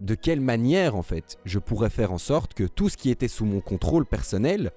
de 0.00 0.14
quelle 0.14 0.42
manière, 0.42 0.94
en 0.94 1.02
fait, 1.02 1.38
je 1.46 1.58
pourrais 1.58 1.88
faire 1.88 2.12
en 2.12 2.18
sorte 2.18 2.52
que 2.52 2.64
tout 2.64 2.90
ce 2.90 2.98
qui 2.98 3.08
était 3.08 3.28
sous 3.28 3.46
mon 3.46 3.62
contrôle 3.62 4.04
personnel, 4.04 4.72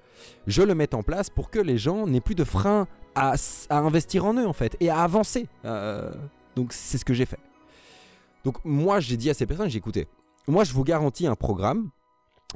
je 0.46 0.62
le 0.62 0.74
mette 0.74 0.94
en 0.94 1.02
place 1.02 1.28
pour 1.28 1.50
que 1.50 1.58
les 1.58 1.76
gens 1.76 2.06
n'aient 2.06 2.22
plus 2.22 2.34
de 2.34 2.44
frein 2.44 2.88
à, 3.14 3.34
à, 3.68 3.78
investir 3.80 4.24
en 4.24 4.32
eux, 4.32 4.46
en 4.46 4.54
fait, 4.54 4.78
et 4.80 4.88
à 4.88 5.00
avancer. 5.00 5.46
donc, 6.56 6.72
c'est 6.72 6.96
ce 6.96 7.04
que 7.04 7.12
j'ai 7.12 7.26
fait. 7.26 7.38
Donc 8.44 8.56
moi, 8.64 9.00
j'ai 9.00 9.16
dit 9.16 9.30
à 9.30 9.34
ces 9.34 9.46
personnes, 9.46 9.68
j'ai 9.68 9.78
écouté, 9.78 10.06
moi 10.48 10.64
je 10.64 10.72
vous 10.72 10.84
garantis 10.84 11.26
un 11.26 11.36
programme, 11.36 11.90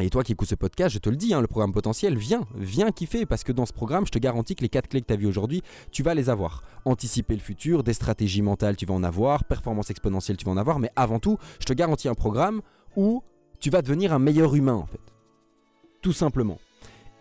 et 0.00 0.10
toi 0.10 0.24
qui 0.24 0.32
écoutes 0.32 0.48
ce 0.48 0.56
podcast, 0.56 0.92
je 0.92 0.98
te 0.98 1.08
le 1.08 1.14
dis, 1.14 1.34
hein, 1.34 1.40
le 1.40 1.46
programme 1.46 1.72
potentiel, 1.72 2.16
viens, 2.16 2.44
viens 2.56 2.90
kiffer, 2.90 3.26
parce 3.26 3.44
que 3.44 3.52
dans 3.52 3.64
ce 3.64 3.72
programme, 3.72 4.06
je 4.06 4.10
te 4.10 4.18
garantis 4.18 4.56
que 4.56 4.62
les 4.62 4.68
quatre 4.68 4.88
clés 4.88 5.00
que 5.00 5.06
tu 5.06 5.12
as 5.12 5.16
vues 5.16 5.28
aujourd'hui, 5.28 5.62
tu 5.92 6.02
vas 6.02 6.14
les 6.14 6.30
avoir. 6.30 6.64
Anticiper 6.84 7.34
le 7.34 7.40
futur, 7.40 7.84
des 7.84 7.92
stratégies 7.92 8.42
mentales, 8.42 8.76
tu 8.76 8.86
vas 8.86 8.94
en 8.94 9.04
avoir, 9.04 9.44
performance 9.44 9.90
exponentielle, 9.90 10.36
tu 10.36 10.46
vas 10.46 10.50
en 10.50 10.56
avoir, 10.56 10.80
mais 10.80 10.90
avant 10.96 11.20
tout, 11.20 11.38
je 11.60 11.66
te 11.66 11.72
garantis 11.72 12.08
un 12.08 12.14
programme 12.14 12.60
où 12.96 13.22
tu 13.60 13.70
vas 13.70 13.82
devenir 13.82 14.12
un 14.12 14.18
meilleur 14.18 14.56
humain, 14.56 14.74
en 14.74 14.86
fait. 14.86 15.00
Tout 16.02 16.12
simplement. 16.12 16.58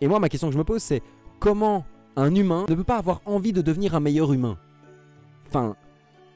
Et 0.00 0.08
moi, 0.08 0.18
ma 0.18 0.28
question 0.28 0.48
que 0.48 0.54
je 0.54 0.58
me 0.58 0.64
pose, 0.64 0.82
c'est 0.82 1.00
comment 1.38 1.84
un 2.16 2.34
humain 2.34 2.66
ne 2.68 2.74
peut 2.74 2.84
pas 2.84 2.98
avoir 2.98 3.20
envie 3.24 3.52
de 3.52 3.62
devenir 3.62 3.94
un 3.94 4.00
meilleur 4.00 4.32
humain? 4.32 4.58
Enfin, 5.46 5.76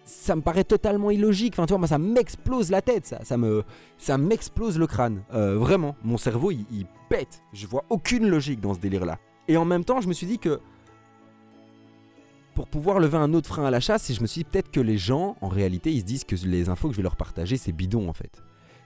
ça 0.09 0.35
me 0.35 0.40
paraît 0.40 0.64
totalement 0.64 1.11
illogique. 1.11 1.55
Enfin, 1.55 1.66
tu 1.66 1.71
vois, 1.71 1.79
moi, 1.79 1.87
ça 1.87 1.99
m'explose 1.99 2.71
la 2.71 2.81
tête, 2.81 3.07
ça. 3.07 3.21
Ça 3.25 3.37
me, 3.37 3.62
ça 3.99 4.16
m'explose 4.16 4.79
le 4.79 4.87
crâne. 4.87 5.23
Euh, 5.35 5.59
vraiment, 5.59 5.97
mon 6.03 6.16
cerveau, 6.16 6.51
il, 6.51 6.87
pète. 7.11 7.42
Je 7.53 7.66
vois 7.66 7.85
aucune 7.90 8.27
logique 8.29 8.61
dans 8.61 8.75
ce 8.75 8.81
délire-là. 8.81 9.18
Et 9.49 9.57
en 9.57 9.64
même 9.64 9.85
temps, 9.85 10.01
je 10.01 10.09
me 10.09 10.14
suis 10.14 10.27
dit 10.27 10.38
que 10.38 10.61
pour 12.55 12.68
pouvoir 12.68 12.99
lever 13.01 13.18
un 13.18 13.35
autre 13.35 13.49
frein 13.49 13.66
à 13.66 13.71
la 13.71 13.81
chasse, 13.81 14.12
je 14.12 14.21
me 14.21 14.27
suis 14.27 14.40
dit 14.40 14.44
peut-être 14.51 14.71
que 14.71 14.81
les 14.81 14.99
gens, 14.99 15.37
en 15.40 15.49
réalité, 15.49 15.92
ils 15.92 16.01
se 16.01 16.05
disent 16.05 16.25
que 16.25 16.37
les 16.37 16.68
infos 16.68 16.88
que 16.88 16.94
je 16.94 16.99
vais 16.99 17.03
leur 17.03 17.16
partager, 17.16 17.57
c'est 17.57 17.73
bidon, 17.73 18.09
en 18.09 18.14
fait. 18.14 18.42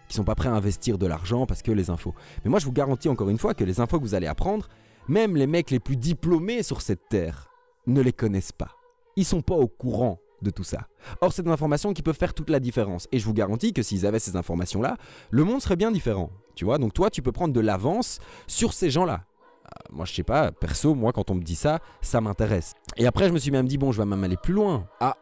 Qu'ils 0.09 0.17
sont 0.17 0.25
pas 0.25 0.35
prêts 0.35 0.49
à 0.49 0.55
investir 0.55 0.99
de 0.99 1.07
l'argent 1.07 1.47
parce 1.47 1.63
que 1.63 1.71
les 1.71 1.89
infos. 1.89 2.15
Mais 2.45 2.51
moi, 2.51 2.59
je 2.59 2.67
vous 2.67 2.73
garantis 2.73 3.09
encore 3.09 3.29
une 3.29 3.39
fois 3.39 3.55
que 3.55 3.65
les 3.65 3.79
infos 3.81 3.99
que 3.99 4.05
vous 4.05 4.15
allez 4.15 4.27
apprendre, 4.27 4.69
même 5.09 5.37
les 5.37 5.47
mecs 5.47 5.71
les 5.71 5.81
plus 5.81 5.97
diplômés 5.97 6.65
sur 6.65 6.83
cette 6.83 7.09
terre, 7.09 7.49
ne 7.87 8.01
les 8.01 8.13
connaissent 8.13 8.53
pas. 8.53 8.77
Ils 9.17 9.25
sont 9.25 9.43
pas 9.43 9.55
au 9.55 9.69
courant 9.69 10.19
de 10.43 10.51
tout 10.51 10.65
ça. 10.65 10.89
Or, 11.21 11.33
c'est 11.33 11.43
des 11.43 11.51
informations 11.51 11.93
qui 11.93 12.03
peuvent 12.03 12.17
faire 12.17 12.35
toute 12.35 12.51
la 12.51 12.61
différence. 12.61 13.09
Et 13.13 13.19
je 13.19 13.25
vous 13.25 13.35
garantis 13.35 13.73
que 13.73 13.83
s'ils 13.83 14.07
avaient 14.07 14.19
ces 14.19 14.37
informations-là, 14.37 14.97
le 15.31 15.45
monde 15.45 15.61
serait 15.61 15.77
bien 15.77 15.91
différent. 15.91 16.31
Tu 16.55 16.65
vois, 16.65 16.79
donc 16.79 16.93
toi, 16.93 17.11
tu 17.11 17.23
peux 17.23 17.33
prendre 17.33 17.55
de 17.55 17.61
l'avance 17.61 18.19
sur 18.47 18.73
ces 18.73 18.91
gens-là. 18.91 19.25
Euh, 19.65 19.69
moi, 19.91 20.05
je 20.05 20.13
sais 20.15 20.23
pas, 20.23 20.53
perso, 20.53 20.95
moi, 20.95 21.13
quand 21.13 21.31
on 21.31 21.35
me 21.35 21.43
dit 21.43 21.57
ça, 21.57 21.81
ça 22.01 22.21
m'intéresse. 22.21 22.75
Et 22.97 23.07
après, 23.07 23.29
je 23.29 23.33
me 23.33 23.39
suis 23.39 23.51
même 23.51 23.67
dit, 23.67 23.79
bon, 23.79 23.93
je 23.93 23.99
vais 23.99 24.07
même 24.07 24.23
aller 24.25 24.37
plus 24.37 24.55
loin. 24.55 24.87
Ah, 25.01 25.17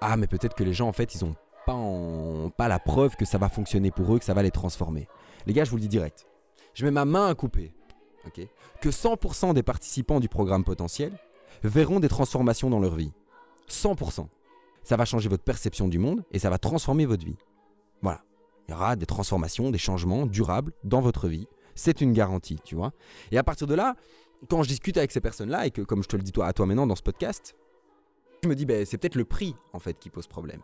ah 0.00 0.16
mais 0.16 0.26
peut-être 0.26 0.54
que 0.54 0.64
les 0.64 0.72
gens, 0.72 0.88
en 0.88 0.92
fait, 0.92 1.14
ils 1.14 1.24
ont 1.24 1.34
pas, 2.56 2.68
la 2.68 2.78
preuve 2.78 3.16
que 3.16 3.24
ça 3.24 3.38
va 3.38 3.48
fonctionner 3.48 3.90
pour 3.90 4.14
eux, 4.14 4.18
que 4.18 4.24
ça 4.24 4.34
va 4.34 4.42
les 4.42 4.50
transformer. 4.50 5.08
Les 5.46 5.52
gars, 5.52 5.64
je 5.64 5.70
vous 5.70 5.76
le 5.76 5.82
dis 5.82 5.88
direct. 5.88 6.26
Je 6.74 6.84
mets 6.84 6.90
ma 6.90 7.04
main 7.04 7.28
à 7.28 7.34
couper. 7.34 7.72
ok? 8.26 8.46
Que 8.80 8.88
100% 8.88 9.54
des 9.54 9.62
participants 9.62 10.20
du 10.20 10.28
programme 10.28 10.64
potentiel 10.64 11.12
verront 11.62 12.00
des 12.00 12.08
transformations 12.08 12.70
dans 12.70 12.80
leur 12.80 12.94
vie. 12.94 13.12
100%. 13.70 14.26
Ça 14.82 14.96
va 14.96 15.04
changer 15.04 15.28
votre 15.28 15.44
perception 15.44 15.88
du 15.88 15.98
monde 15.98 16.24
et 16.32 16.38
ça 16.38 16.50
va 16.50 16.58
transformer 16.58 17.06
votre 17.06 17.24
vie. 17.24 17.36
Voilà. 18.02 18.22
Il 18.68 18.72
y 18.72 18.74
aura 18.74 18.96
des 18.96 19.06
transformations, 19.06 19.70
des 19.70 19.78
changements 19.78 20.26
durables 20.26 20.72
dans 20.84 21.00
votre 21.00 21.28
vie. 21.28 21.48
C'est 21.74 22.00
une 22.00 22.12
garantie, 22.12 22.58
tu 22.64 22.74
vois. 22.74 22.92
Et 23.30 23.38
à 23.38 23.42
partir 23.42 23.66
de 23.66 23.74
là, 23.74 23.96
quand 24.48 24.62
je 24.62 24.68
discute 24.68 24.96
avec 24.96 25.12
ces 25.12 25.20
personnes-là 25.20 25.66
et 25.66 25.70
que, 25.70 25.82
comme 25.82 26.02
je 26.02 26.08
te 26.08 26.16
le 26.16 26.22
dis 26.22 26.32
toi, 26.32 26.46
à 26.46 26.52
toi 26.52 26.66
maintenant 26.66 26.86
dans 26.86 26.96
ce 26.96 27.02
podcast, 27.02 27.56
je 28.42 28.48
me 28.48 28.54
dis, 28.54 28.64
ben, 28.64 28.86
c'est 28.86 28.96
peut-être 28.96 29.16
le 29.16 29.24
prix, 29.24 29.54
en 29.72 29.78
fait, 29.78 29.98
qui 29.98 30.08
pose 30.08 30.26
problème. 30.26 30.62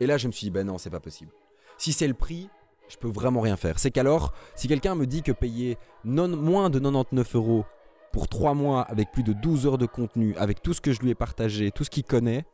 Et 0.00 0.06
là, 0.06 0.18
je 0.18 0.28
me 0.28 0.32
suis 0.32 0.44
dit, 0.44 0.50
ben 0.50 0.66
non, 0.66 0.78
c'est 0.78 0.90
pas 0.90 1.00
possible. 1.00 1.32
Si 1.76 1.92
c'est 1.92 2.06
le 2.06 2.14
prix, 2.14 2.48
je 2.88 2.96
peux 2.96 3.08
vraiment 3.08 3.40
rien 3.40 3.56
faire. 3.56 3.78
C'est 3.78 3.90
qu'alors, 3.90 4.32
si 4.54 4.68
quelqu'un 4.68 4.94
me 4.94 5.06
dit 5.06 5.22
que 5.22 5.32
payer 5.32 5.76
non, 6.04 6.28
moins 6.28 6.70
de 6.70 6.78
99 6.78 7.34
euros 7.34 7.64
pour 8.12 8.28
3 8.28 8.54
mois 8.54 8.82
avec 8.82 9.10
plus 9.12 9.22
de 9.22 9.32
12 9.32 9.66
heures 9.66 9.78
de 9.78 9.86
contenu, 9.86 10.34
avec 10.36 10.62
tout 10.62 10.72
ce 10.72 10.80
que 10.80 10.92
je 10.92 11.00
lui 11.00 11.10
ai 11.10 11.14
partagé, 11.14 11.70
tout 11.70 11.84
ce 11.84 11.90
qu'il 11.90 12.04
connaît, 12.04 12.44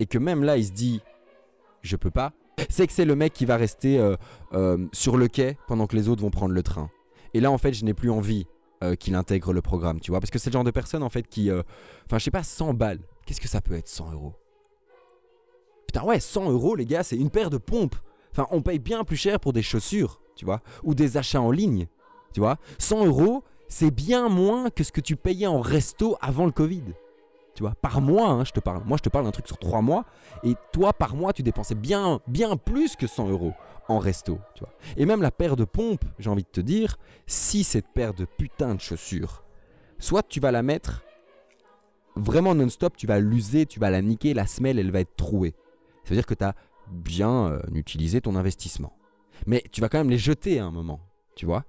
et 0.00 0.06
que 0.06 0.18
même 0.18 0.44
là 0.44 0.56
il 0.56 0.66
se 0.66 0.72
dit 0.72 1.00
je 1.82 1.96
peux 1.96 2.10
pas, 2.10 2.32
c'est 2.68 2.86
que 2.86 2.92
c'est 2.92 3.04
le 3.04 3.14
mec 3.14 3.32
qui 3.32 3.44
va 3.44 3.56
rester 3.56 3.98
euh, 3.98 4.16
euh, 4.54 4.86
sur 4.92 5.16
le 5.16 5.28
quai 5.28 5.56
pendant 5.66 5.86
que 5.86 5.96
les 5.96 6.08
autres 6.08 6.22
vont 6.22 6.30
prendre 6.30 6.54
le 6.54 6.62
train. 6.62 6.90
Et 7.34 7.40
là 7.40 7.50
en 7.50 7.58
fait 7.58 7.72
je 7.72 7.84
n'ai 7.84 7.94
plus 7.94 8.10
envie 8.10 8.46
euh, 8.82 8.94
qu'il 8.94 9.14
intègre 9.14 9.52
le 9.52 9.62
programme, 9.62 10.00
tu 10.00 10.10
vois, 10.10 10.20
parce 10.20 10.30
que 10.30 10.38
c'est 10.38 10.50
le 10.50 10.54
genre 10.54 10.64
de 10.64 10.70
personne 10.70 11.02
en 11.02 11.10
fait 11.10 11.28
qui, 11.28 11.50
enfin 11.52 12.18
je 12.18 12.24
sais 12.24 12.30
pas, 12.30 12.42
100 12.42 12.74
balles, 12.74 13.00
qu'est-ce 13.26 13.40
que 13.40 13.48
ça 13.48 13.60
peut 13.60 13.74
être 13.74 13.88
100 13.88 14.12
euros? 14.12 14.34
Putain 15.86 16.04
ouais, 16.04 16.20
100 16.20 16.50
euros 16.50 16.74
les 16.74 16.86
gars, 16.86 17.02
c'est 17.02 17.16
une 17.16 17.30
paire 17.30 17.50
de 17.50 17.58
pompes. 17.58 17.96
Enfin 18.32 18.46
on 18.50 18.62
paye 18.62 18.78
bien 18.78 19.04
plus 19.04 19.16
cher 19.16 19.38
pour 19.38 19.52
des 19.52 19.62
chaussures, 19.62 20.20
tu 20.34 20.44
vois, 20.44 20.62
ou 20.82 20.94
des 20.94 21.16
achats 21.16 21.40
en 21.40 21.50
ligne, 21.50 21.86
tu 22.32 22.40
vois. 22.40 22.58
100 22.78 23.06
euros, 23.06 23.44
c'est 23.74 23.90
bien 23.90 24.28
moins 24.28 24.70
que 24.70 24.84
ce 24.84 24.92
que 24.92 25.00
tu 25.00 25.16
payais 25.16 25.48
en 25.48 25.60
resto 25.60 26.16
avant 26.20 26.46
le 26.46 26.52
Covid. 26.52 26.84
Tu 27.56 27.64
vois, 27.64 27.74
par 27.74 28.00
mois, 28.00 28.28
hein, 28.28 28.44
je 28.44 28.52
te 28.52 28.60
parle. 28.60 28.84
Moi, 28.84 28.96
je 28.98 29.02
te 29.02 29.08
parle 29.08 29.24
d'un 29.24 29.32
truc 29.32 29.48
sur 29.48 29.58
trois 29.58 29.82
mois. 29.82 30.04
Et 30.44 30.54
toi, 30.72 30.92
par 30.92 31.16
mois, 31.16 31.32
tu 31.32 31.42
dépensais 31.42 31.74
bien, 31.74 32.20
bien 32.28 32.56
plus 32.56 32.94
que 32.94 33.08
100 33.08 33.30
euros 33.30 33.52
en 33.88 33.98
resto. 33.98 34.38
Tu 34.54 34.60
vois. 34.60 34.72
Et 34.96 35.06
même 35.06 35.22
la 35.22 35.32
paire 35.32 35.56
de 35.56 35.64
pompes, 35.64 36.04
j'ai 36.20 36.30
envie 36.30 36.44
de 36.44 36.48
te 36.48 36.60
dire, 36.60 36.98
si 37.26 37.64
cette 37.64 37.88
paire 37.88 38.14
de 38.14 38.26
putain 38.26 38.76
de 38.76 38.80
chaussures, 38.80 39.42
soit 39.98 40.22
tu 40.22 40.38
vas 40.38 40.52
la 40.52 40.62
mettre 40.62 41.02
vraiment 42.14 42.54
non-stop, 42.54 42.96
tu 42.96 43.08
vas 43.08 43.18
l'user, 43.18 43.66
tu 43.66 43.80
vas 43.80 43.90
la 43.90 44.02
niquer, 44.02 44.34
la 44.34 44.46
semelle, 44.46 44.78
elle 44.78 44.92
va 44.92 45.00
être 45.00 45.16
trouée. 45.16 45.56
Ça 46.04 46.10
veut 46.10 46.16
dire 46.16 46.26
que 46.26 46.34
tu 46.34 46.44
as 46.44 46.54
bien 46.92 47.48
euh, 47.48 47.60
utilisé 47.74 48.20
ton 48.20 48.36
investissement. 48.36 48.96
Mais 49.46 49.64
tu 49.72 49.80
vas 49.80 49.88
quand 49.88 49.98
même 49.98 50.10
les 50.10 50.18
jeter 50.18 50.60
à 50.60 50.64
un 50.64 50.70
moment, 50.70 51.00
tu 51.34 51.44
vois. 51.44 51.64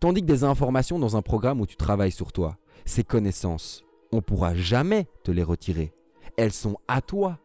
Tandis 0.00 0.20
que 0.20 0.26
des 0.26 0.44
informations 0.44 0.98
dans 0.98 1.16
un 1.16 1.22
programme 1.22 1.60
où 1.60 1.66
tu 1.66 1.76
travailles 1.76 2.12
sur 2.12 2.32
toi, 2.32 2.56
ces 2.84 3.04
connaissances, 3.04 3.84
on 4.12 4.22
pourra 4.22 4.54
jamais 4.54 5.08
te 5.24 5.30
les 5.30 5.42
retirer. 5.42 5.92
Elles 6.36 6.52
sont 6.52 6.76
à 6.88 7.00
toi. 7.00 7.38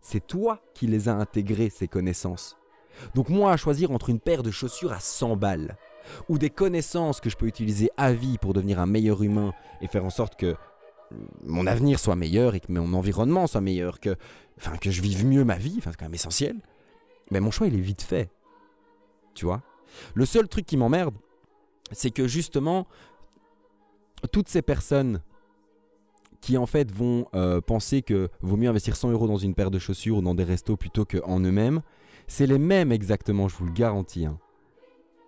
C'est 0.00 0.26
toi 0.26 0.60
qui 0.74 0.86
les 0.86 1.08
as 1.08 1.14
intégrées, 1.14 1.70
ces 1.70 1.88
connaissances. 1.88 2.56
Donc 3.14 3.28
moi, 3.28 3.52
à 3.52 3.56
choisir 3.56 3.90
entre 3.90 4.10
une 4.10 4.20
paire 4.20 4.42
de 4.42 4.50
chaussures 4.50 4.92
à 4.92 5.00
100 5.00 5.36
balles, 5.36 5.76
ou 6.28 6.38
des 6.38 6.50
connaissances 6.50 7.20
que 7.20 7.30
je 7.30 7.36
peux 7.36 7.46
utiliser 7.46 7.90
à 7.96 8.12
vie 8.12 8.38
pour 8.38 8.54
devenir 8.54 8.78
un 8.78 8.86
meilleur 8.86 9.22
humain 9.22 9.52
et 9.80 9.88
faire 9.88 10.04
en 10.04 10.10
sorte 10.10 10.36
que 10.36 10.54
mon 11.44 11.66
avenir 11.66 11.98
soit 11.98 12.16
meilleur 12.16 12.54
et 12.54 12.60
que 12.60 12.70
mon 12.70 12.92
environnement 12.94 13.46
soit 13.46 13.60
meilleur, 13.60 14.00
que, 14.00 14.16
enfin, 14.58 14.76
que 14.76 14.90
je 14.90 15.02
vive 15.02 15.24
mieux 15.26 15.44
ma 15.44 15.56
vie, 15.56 15.76
enfin, 15.78 15.90
c'est 15.90 15.98
quand 15.98 16.06
même 16.06 16.14
essentiel, 16.14 16.56
mais 17.30 17.40
mon 17.40 17.50
choix, 17.50 17.66
il 17.66 17.74
est 17.74 17.80
vite 17.80 18.02
fait. 18.02 18.30
Tu 19.34 19.44
vois? 19.44 19.62
Le 20.14 20.24
seul 20.24 20.48
truc 20.48 20.66
qui 20.66 20.76
m'emmerde, 20.76 21.14
c'est 21.92 22.10
que 22.10 22.26
justement, 22.26 22.86
toutes 24.32 24.48
ces 24.48 24.62
personnes 24.62 25.20
qui 26.40 26.56
en 26.56 26.66
fait 26.66 26.92
vont 26.92 27.26
euh, 27.34 27.60
penser 27.60 28.02
que 28.02 28.28
vaut 28.40 28.56
mieux 28.56 28.68
investir 28.68 28.96
100 28.96 29.10
euros 29.10 29.26
dans 29.26 29.36
une 29.36 29.54
paire 29.54 29.70
de 29.70 29.78
chaussures 29.78 30.18
ou 30.18 30.22
dans 30.22 30.34
des 30.34 30.44
restos 30.44 30.76
plutôt 30.76 31.04
qu'en 31.04 31.40
eux-mêmes, 31.40 31.82
c'est 32.26 32.46
les 32.46 32.58
mêmes 32.58 32.92
exactement, 32.92 33.48
je 33.48 33.56
vous 33.56 33.66
le 33.66 33.72
garantis. 33.72 34.26
Hein. 34.26 34.38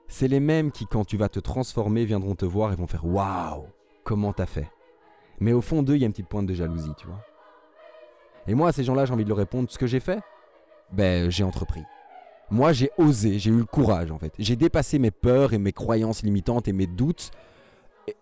C'est 0.08 0.28
les 0.28 0.40
mêmes 0.40 0.70
qui, 0.70 0.86
quand 0.86 1.04
tu 1.04 1.16
vas 1.16 1.28
te 1.28 1.40
transformer, 1.40 2.04
viendront 2.04 2.34
te 2.34 2.46
voir 2.46 2.72
et 2.72 2.76
vont 2.76 2.86
faire 2.86 3.04
Waouh, 3.04 3.66
comment 4.04 4.32
t'as 4.32 4.46
fait 4.46 4.70
Mais 5.40 5.52
au 5.52 5.60
fond 5.60 5.82
d'eux, 5.82 5.96
il 5.96 6.00
y 6.00 6.04
a 6.04 6.06
une 6.06 6.12
petite 6.12 6.28
pointe 6.28 6.46
de 6.46 6.54
jalousie, 6.54 6.94
tu 6.96 7.06
vois. 7.06 7.22
Et 8.46 8.54
moi, 8.54 8.68
à 8.68 8.72
ces 8.72 8.84
gens-là, 8.84 9.04
j'ai 9.04 9.12
envie 9.12 9.24
de 9.24 9.28
leur 9.28 9.38
répondre 9.38 9.70
Ce 9.70 9.78
que 9.78 9.86
j'ai 9.86 10.00
fait 10.00 10.20
Ben, 10.92 11.30
j'ai 11.30 11.44
entrepris. 11.44 11.82
Moi, 12.50 12.72
j'ai 12.72 12.90
osé, 12.96 13.38
j'ai 13.38 13.50
eu 13.50 13.58
le 13.58 13.64
courage 13.64 14.10
en 14.10 14.18
fait. 14.18 14.32
J'ai 14.38 14.56
dépassé 14.56 14.98
mes 14.98 15.10
peurs 15.10 15.52
et 15.52 15.58
mes 15.58 15.72
croyances 15.72 16.22
limitantes 16.22 16.68
et 16.68 16.72
mes 16.72 16.86
doutes 16.86 17.30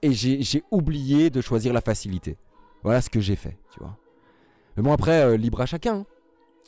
et 0.02 0.12
j'ai 0.12 0.62
oublié 0.70 1.30
de 1.30 1.40
choisir 1.40 1.72
la 1.72 1.80
facilité. 1.80 2.36
Voilà 2.82 3.00
ce 3.00 3.10
que 3.10 3.20
j'ai 3.20 3.36
fait, 3.36 3.56
tu 3.72 3.80
vois. 3.80 3.96
Mais 4.76 4.82
bon, 4.82 4.92
après, 4.92 5.22
euh, 5.22 5.36
libre 5.36 5.60
à 5.60 5.66
chacun. 5.66 5.98
Hein. 5.98 6.06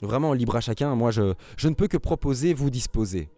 Vraiment, 0.03 0.33
libre 0.33 0.57
à 0.57 0.61
chacun. 0.61 0.95
Moi, 0.95 1.11
je, 1.11 1.35
je 1.57 1.69
ne 1.69 1.75
peux 1.75 1.89
que 1.89 1.97
proposer, 1.97 2.55
vous 2.55 2.71
disposer. 2.71 3.29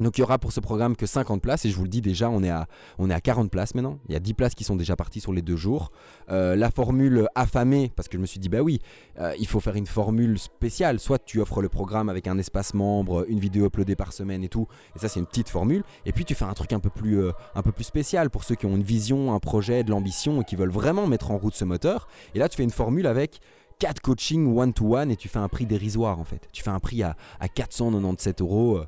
Donc 0.00 0.18
il 0.18 0.22
y 0.22 0.24
aura 0.24 0.38
pour 0.38 0.52
ce 0.52 0.58
programme 0.60 0.96
que 0.96 1.06
50 1.06 1.40
places 1.40 1.64
et 1.64 1.70
je 1.70 1.76
vous 1.76 1.84
le 1.84 1.88
dis 1.88 2.00
déjà 2.00 2.28
on 2.28 2.42
est 2.42 2.50
à, 2.50 2.66
on 2.98 3.10
est 3.10 3.14
à 3.14 3.20
40 3.20 3.50
places 3.50 3.74
maintenant. 3.74 3.98
Il 4.08 4.12
y 4.12 4.16
a 4.16 4.20
10 4.20 4.34
places 4.34 4.54
qui 4.54 4.64
sont 4.64 4.74
déjà 4.74 4.96
parties 4.96 5.20
sur 5.20 5.32
les 5.32 5.42
deux 5.42 5.56
jours. 5.56 5.92
Euh, 6.30 6.56
la 6.56 6.70
formule 6.70 7.28
affamée 7.34 7.92
parce 7.94 8.08
que 8.08 8.16
je 8.16 8.20
me 8.20 8.26
suis 8.26 8.40
dit 8.40 8.48
bah 8.48 8.60
oui 8.60 8.80
euh, 9.20 9.32
il 9.38 9.46
faut 9.46 9.60
faire 9.60 9.76
une 9.76 9.86
formule 9.86 10.38
spéciale. 10.38 10.98
Soit 10.98 11.24
tu 11.24 11.40
offres 11.40 11.62
le 11.62 11.68
programme 11.68 12.08
avec 12.08 12.26
un 12.26 12.38
espace 12.38 12.74
membre, 12.74 13.24
une 13.28 13.38
vidéo 13.38 13.66
uploadée 13.66 13.94
par 13.94 14.12
semaine 14.12 14.42
et 14.42 14.48
tout. 14.48 14.66
Et 14.96 14.98
ça 14.98 15.08
c'est 15.08 15.20
une 15.20 15.26
petite 15.26 15.48
formule. 15.48 15.84
Et 16.06 16.12
puis 16.12 16.24
tu 16.24 16.34
fais 16.34 16.44
un 16.44 16.54
truc 16.54 16.72
un 16.72 16.80
peu 16.80 16.90
plus, 16.90 17.20
euh, 17.20 17.30
un 17.54 17.62
peu 17.62 17.70
plus 17.70 17.84
spécial 17.84 18.30
pour 18.30 18.42
ceux 18.42 18.56
qui 18.56 18.66
ont 18.66 18.74
une 18.74 18.82
vision, 18.82 19.32
un 19.32 19.38
projet, 19.38 19.84
de 19.84 19.90
l'ambition 19.90 20.42
et 20.42 20.44
qui 20.44 20.56
veulent 20.56 20.70
vraiment 20.70 21.06
mettre 21.06 21.30
en 21.30 21.38
route 21.38 21.54
ce 21.54 21.64
moteur. 21.64 22.08
Et 22.34 22.40
là 22.40 22.48
tu 22.48 22.56
fais 22.56 22.64
une 22.64 22.70
formule 22.70 23.06
avec 23.06 23.40
4 23.78 24.00
coachings 24.00 24.56
one-to-one 24.56 25.10
et 25.10 25.16
tu 25.16 25.28
fais 25.28 25.38
un 25.38 25.48
prix 25.48 25.66
dérisoire 25.66 26.18
en 26.18 26.24
fait. 26.24 26.48
Tu 26.52 26.62
fais 26.62 26.70
un 26.70 26.80
prix 26.80 27.02
à, 27.02 27.16
497 27.54 28.40
euros. 28.40 28.80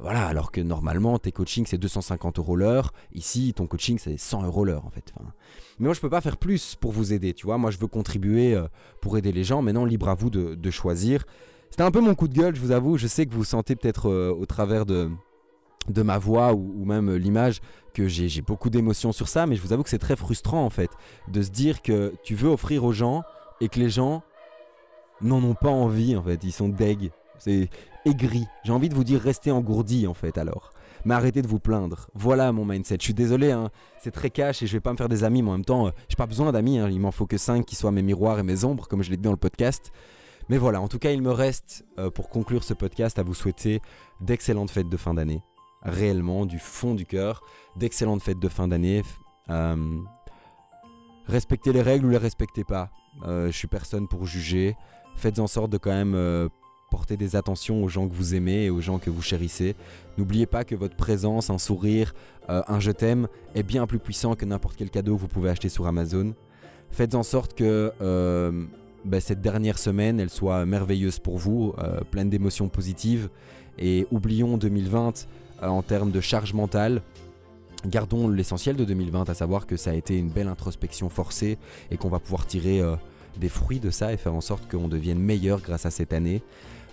Euh, 0.00 0.02
voilà, 0.02 0.26
alors 0.26 0.52
que 0.52 0.60
normalement 0.60 1.18
tes 1.18 1.32
coachings 1.32 1.66
c'est 1.66 1.78
250 1.78 2.38
euros 2.38 2.56
l'heure. 2.56 2.92
Ici, 3.12 3.52
ton 3.54 3.66
coaching 3.66 3.98
c'est 3.98 4.16
100 4.16 4.44
euros 4.44 4.64
l'heure 4.64 4.86
en 4.86 4.90
fait. 4.90 5.12
mais 5.78 5.86
moi 5.86 5.94
je 5.94 6.00
peux 6.00 6.10
pas 6.10 6.20
faire 6.20 6.36
plus 6.36 6.74
pour 6.76 6.92
vous 6.92 7.12
aider, 7.12 7.34
tu 7.34 7.46
vois. 7.46 7.58
Moi 7.58 7.70
je 7.70 7.78
veux 7.78 7.86
contribuer 7.86 8.54
euh, 8.54 8.66
pour 9.00 9.16
aider 9.18 9.32
les 9.32 9.44
gens. 9.44 9.62
Maintenant, 9.62 9.84
libre 9.84 10.08
à 10.08 10.14
vous 10.14 10.30
de, 10.30 10.70
choisir. 10.70 11.24
C'était 11.70 11.82
un 11.82 11.90
peu 11.90 12.00
mon 12.00 12.14
coup 12.14 12.28
de 12.28 12.34
gueule, 12.34 12.54
je 12.54 12.60
vous 12.60 12.72
avoue. 12.72 12.98
Je 12.98 13.06
sais 13.06 13.26
que 13.26 13.34
vous 13.34 13.44
sentez 13.44 13.76
peut-être 13.76 14.08
euh, 14.08 14.32
au 14.32 14.46
travers 14.46 14.86
de, 14.86 15.10
de 15.88 16.02
ma 16.02 16.18
voix 16.18 16.54
ou, 16.54 16.84
même 16.84 17.14
l'image 17.14 17.60
que 17.92 18.08
j'ai 18.08 18.42
beaucoup 18.42 18.70
d'émotions 18.70 19.12
sur 19.12 19.28
ça, 19.28 19.46
mais 19.46 19.54
je 19.54 19.62
vous 19.62 19.72
avoue 19.72 19.84
que 19.84 19.88
c'est 19.88 19.98
très 19.98 20.16
frustrant 20.16 20.64
en 20.64 20.70
fait 20.70 20.90
de 21.28 21.42
se 21.42 21.50
dire 21.50 21.80
que 21.80 22.12
tu 22.24 22.34
veux 22.34 22.48
offrir 22.48 22.84
aux 22.84 22.92
gens 22.92 23.22
et 23.60 23.68
que 23.68 23.78
les 23.78 23.88
gens 23.88 24.22
n'en 25.20 25.42
ont 25.44 25.54
pas 25.54 25.70
envie 25.70 26.16
en 26.16 26.22
fait, 26.22 26.42
ils 26.42 26.52
sont 26.52 26.68
deg, 26.68 27.12
aigri. 28.04 28.46
J'ai 28.64 28.72
envie 28.72 28.88
de 28.88 28.94
vous 28.94 29.04
dire 29.04 29.20
restez 29.20 29.50
engourdi 29.50 30.06
en 30.06 30.14
fait 30.14 30.38
alors. 30.38 30.70
Mais 31.04 31.14
arrêtez 31.14 31.42
de 31.42 31.46
vous 31.46 31.58
plaindre. 31.58 32.08
Voilà 32.14 32.50
mon 32.52 32.64
mindset. 32.64 32.96
Je 32.98 33.04
suis 33.04 33.14
désolé, 33.14 33.50
hein. 33.50 33.70
c'est 34.02 34.10
très 34.10 34.30
cash 34.30 34.62
et 34.62 34.66
je 34.66 34.72
vais 34.72 34.80
pas 34.80 34.92
me 34.92 34.96
faire 34.96 35.08
des 35.08 35.22
amis, 35.22 35.42
mais 35.42 35.50
en 35.50 35.54
même 35.54 35.64
temps, 35.64 35.88
euh, 35.88 35.90
j'ai 36.08 36.16
pas 36.16 36.26
besoin 36.26 36.50
d'amis. 36.50 36.78
Hein. 36.78 36.88
Il 36.90 37.00
m'en 37.00 37.10
faut 37.10 37.26
que 37.26 37.36
5 37.36 37.64
qui 37.66 37.76
soient 37.76 37.90
mes 37.90 38.02
miroirs 38.02 38.38
et 38.38 38.42
mes 38.42 38.64
ombres, 38.64 38.88
comme 38.88 39.02
je 39.02 39.10
l'ai 39.10 39.16
dit 39.16 39.22
dans 39.22 39.30
le 39.30 39.36
podcast. 39.36 39.92
Mais 40.48 40.56
voilà, 40.56 40.80
en 40.80 40.88
tout 40.88 40.98
cas, 40.98 41.10
il 41.10 41.20
me 41.20 41.30
reste, 41.30 41.84
euh, 41.98 42.10
pour 42.10 42.30
conclure 42.30 42.64
ce 42.64 42.72
podcast, 42.72 43.18
à 43.18 43.22
vous 43.22 43.34
souhaiter 43.34 43.80
d'excellentes 44.20 44.70
fêtes 44.70 44.88
de 44.88 44.96
fin 44.96 45.14
d'année 45.14 45.42
réellement 45.82 46.46
du 46.46 46.58
fond 46.58 46.94
du 46.94 47.04
cœur. 47.04 47.42
D'excellentes 47.76 48.22
fêtes 48.22 48.38
de 48.38 48.48
fin 48.48 48.68
d'année. 48.68 49.02
Euh, 49.50 49.98
respectez 51.26 51.74
les 51.74 51.82
règles 51.82 52.06
ou 52.06 52.10
les 52.10 52.16
respectez 52.16 52.64
pas. 52.64 52.90
Je 53.26 53.50
suis 53.50 53.68
personne 53.68 54.08
pour 54.08 54.24
juger. 54.24 54.76
Faites 55.16 55.38
en 55.38 55.46
sorte 55.46 55.70
de 55.70 55.76
quand 55.76 55.90
même 55.90 56.48
euh, 56.94 56.96
porter 56.96 57.16
des 57.16 57.34
attentions 57.34 57.82
aux 57.82 57.88
gens 57.88 58.08
que 58.08 58.14
vous 58.14 58.34
aimez 58.34 58.64
et 58.64 58.70
aux 58.70 58.80
gens 58.80 58.98
que 58.98 59.10
vous 59.10 59.22
chérissez. 59.22 59.74
N'oubliez 60.16 60.46
pas 60.46 60.64
que 60.64 60.76
votre 60.76 60.96
présence, 60.96 61.50
un 61.50 61.58
sourire, 61.58 62.14
un 62.48 62.78
je 62.78 62.92
t'aime 62.92 63.26
est 63.56 63.64
bien 63.64 63.86
plus 63.86 63.98
puissant 63.98 64.36
que 64.36 64.44
n'importe 64.44 64.76
quel 64.76 64.90
cadeau 64.90 65.16
que 65.16 65.20
vous 65.20 65.28
pouvez 65.28 65.50
acheter 65.50 65.68
sur 65.68 65.86
Amazon. 65.86 66.34
Faites 66.90 67.14
en 67.16 67.24
sorte 67.24 67.54
que 67.54 67.92
ben, 69.04 69.20
cette 69.20 69.40
dernière 69.40 69.78
semaine, 69.78 70.20
elle 70.20 70.30
soit 70.30 70.64
merveilleuse 70.66 71.18
pour 71.18 71.36
vous, 71.36 71.74
pleine 72.12 72.30
d'émotions 72.30 72.68
positives. 72.68 73.28
Et 73.78 74.06
oublions 74.10 74.56
2020 74.56 75.26
euh, 75.62 75.66
en 75.68 75.82
termes 75.82 76.10
de 76.10 76.20
charge 76.20 76.52
mentale. 76.52 77.02
Gardons 77.86 78.28
l'essentiel 78.28 78.76
de 78.76 78.84
2020, 78.84 79.28
à 79.28 79.34
savoir 79.34 79.66
que 79.66 79.76
ça 79.76 79.90
a 79.90 79.94
été 79.94 80.18
une 80.18 80.30
belle 80.30 80.48
introspection 80.48 81.08
forcée 81.08 81.58
et 81.90 81.96
qu'on 81.96 82.08
va 82.08 82.18
pouvoir 82.18 82.46
tirer 82.46 82.80
euh, 82.80 82.96
des 83.36 83.50
fruits 83.50 83.80
de 83.80 83.90
ça 83.90 84.12
et 84.12 84.16
faire 84.16 84.34
en 84.34 84.40
sorte 84.40 84.70
qu'on 84.70 84.88
devienne 84.88 85.18
meilleur 85.18 85.60
grâce 85.60 85.84
à 85.84 85.90
cette 85.90 86.12
année. 86.12 86.42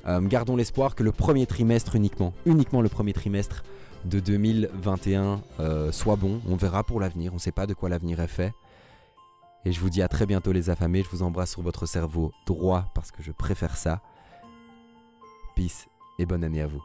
Euh, 0.08 0.22
gardons 0.22 0.56
l'espoir 0.56 0.96
que 0.96 1.04
le 1.04 1.12
premier 1.12 1.46
trimestre 1.46 1.96
uniquement, 1.96 2.34
uniquement 2.46 2.82
le 2.82 2.90
premier 2.90 3.14
trimestre 3.14 3.64
de 4.06 4.20
2021 4.20 5.42
soit 5.92 6.16
bon. 6.16 6.42
On 6.50 6.56
verra 6.56 6.84
pour 6.84 7.00
l'avenir, 7.00 7.32
on 7.34 7.36
ne 7.36 7.40
sait 7.40 7.52
pas 7.52 7.68
de 7.68 7.74
quoi 7.74 7.88
l'avenir 7.90 8.20
est 8.20 8.28
fait. 8.28 8.54
Et 9.64 9.72
je 9.72 9.80
vous 9.80 9.92
dis 9.92 10.02
à 10.02 10.08
très 10.08 10.26
bientôt 10.26 10.52
les 10.52 10.72
affamés, 10.72 11.04
je 11.04 11.10
vous 11.10 11.22
embrasse 11.22 11.52
sur 11.52 11.62
votre 11.62 11.86
cerveau 11.86 12.32
droit 12.48 12.90
parce 12.96 13.12
que 13.12 13.22
je 13.22 13.32
préfère 13.32 13.78
ça. 13.78 14.02
Peace 15.56 15.88
et 16.18 16.26
bonne 16.26 16.44
année 16.44 16.62
à 16.62 16.68
vous. 16.68 16.82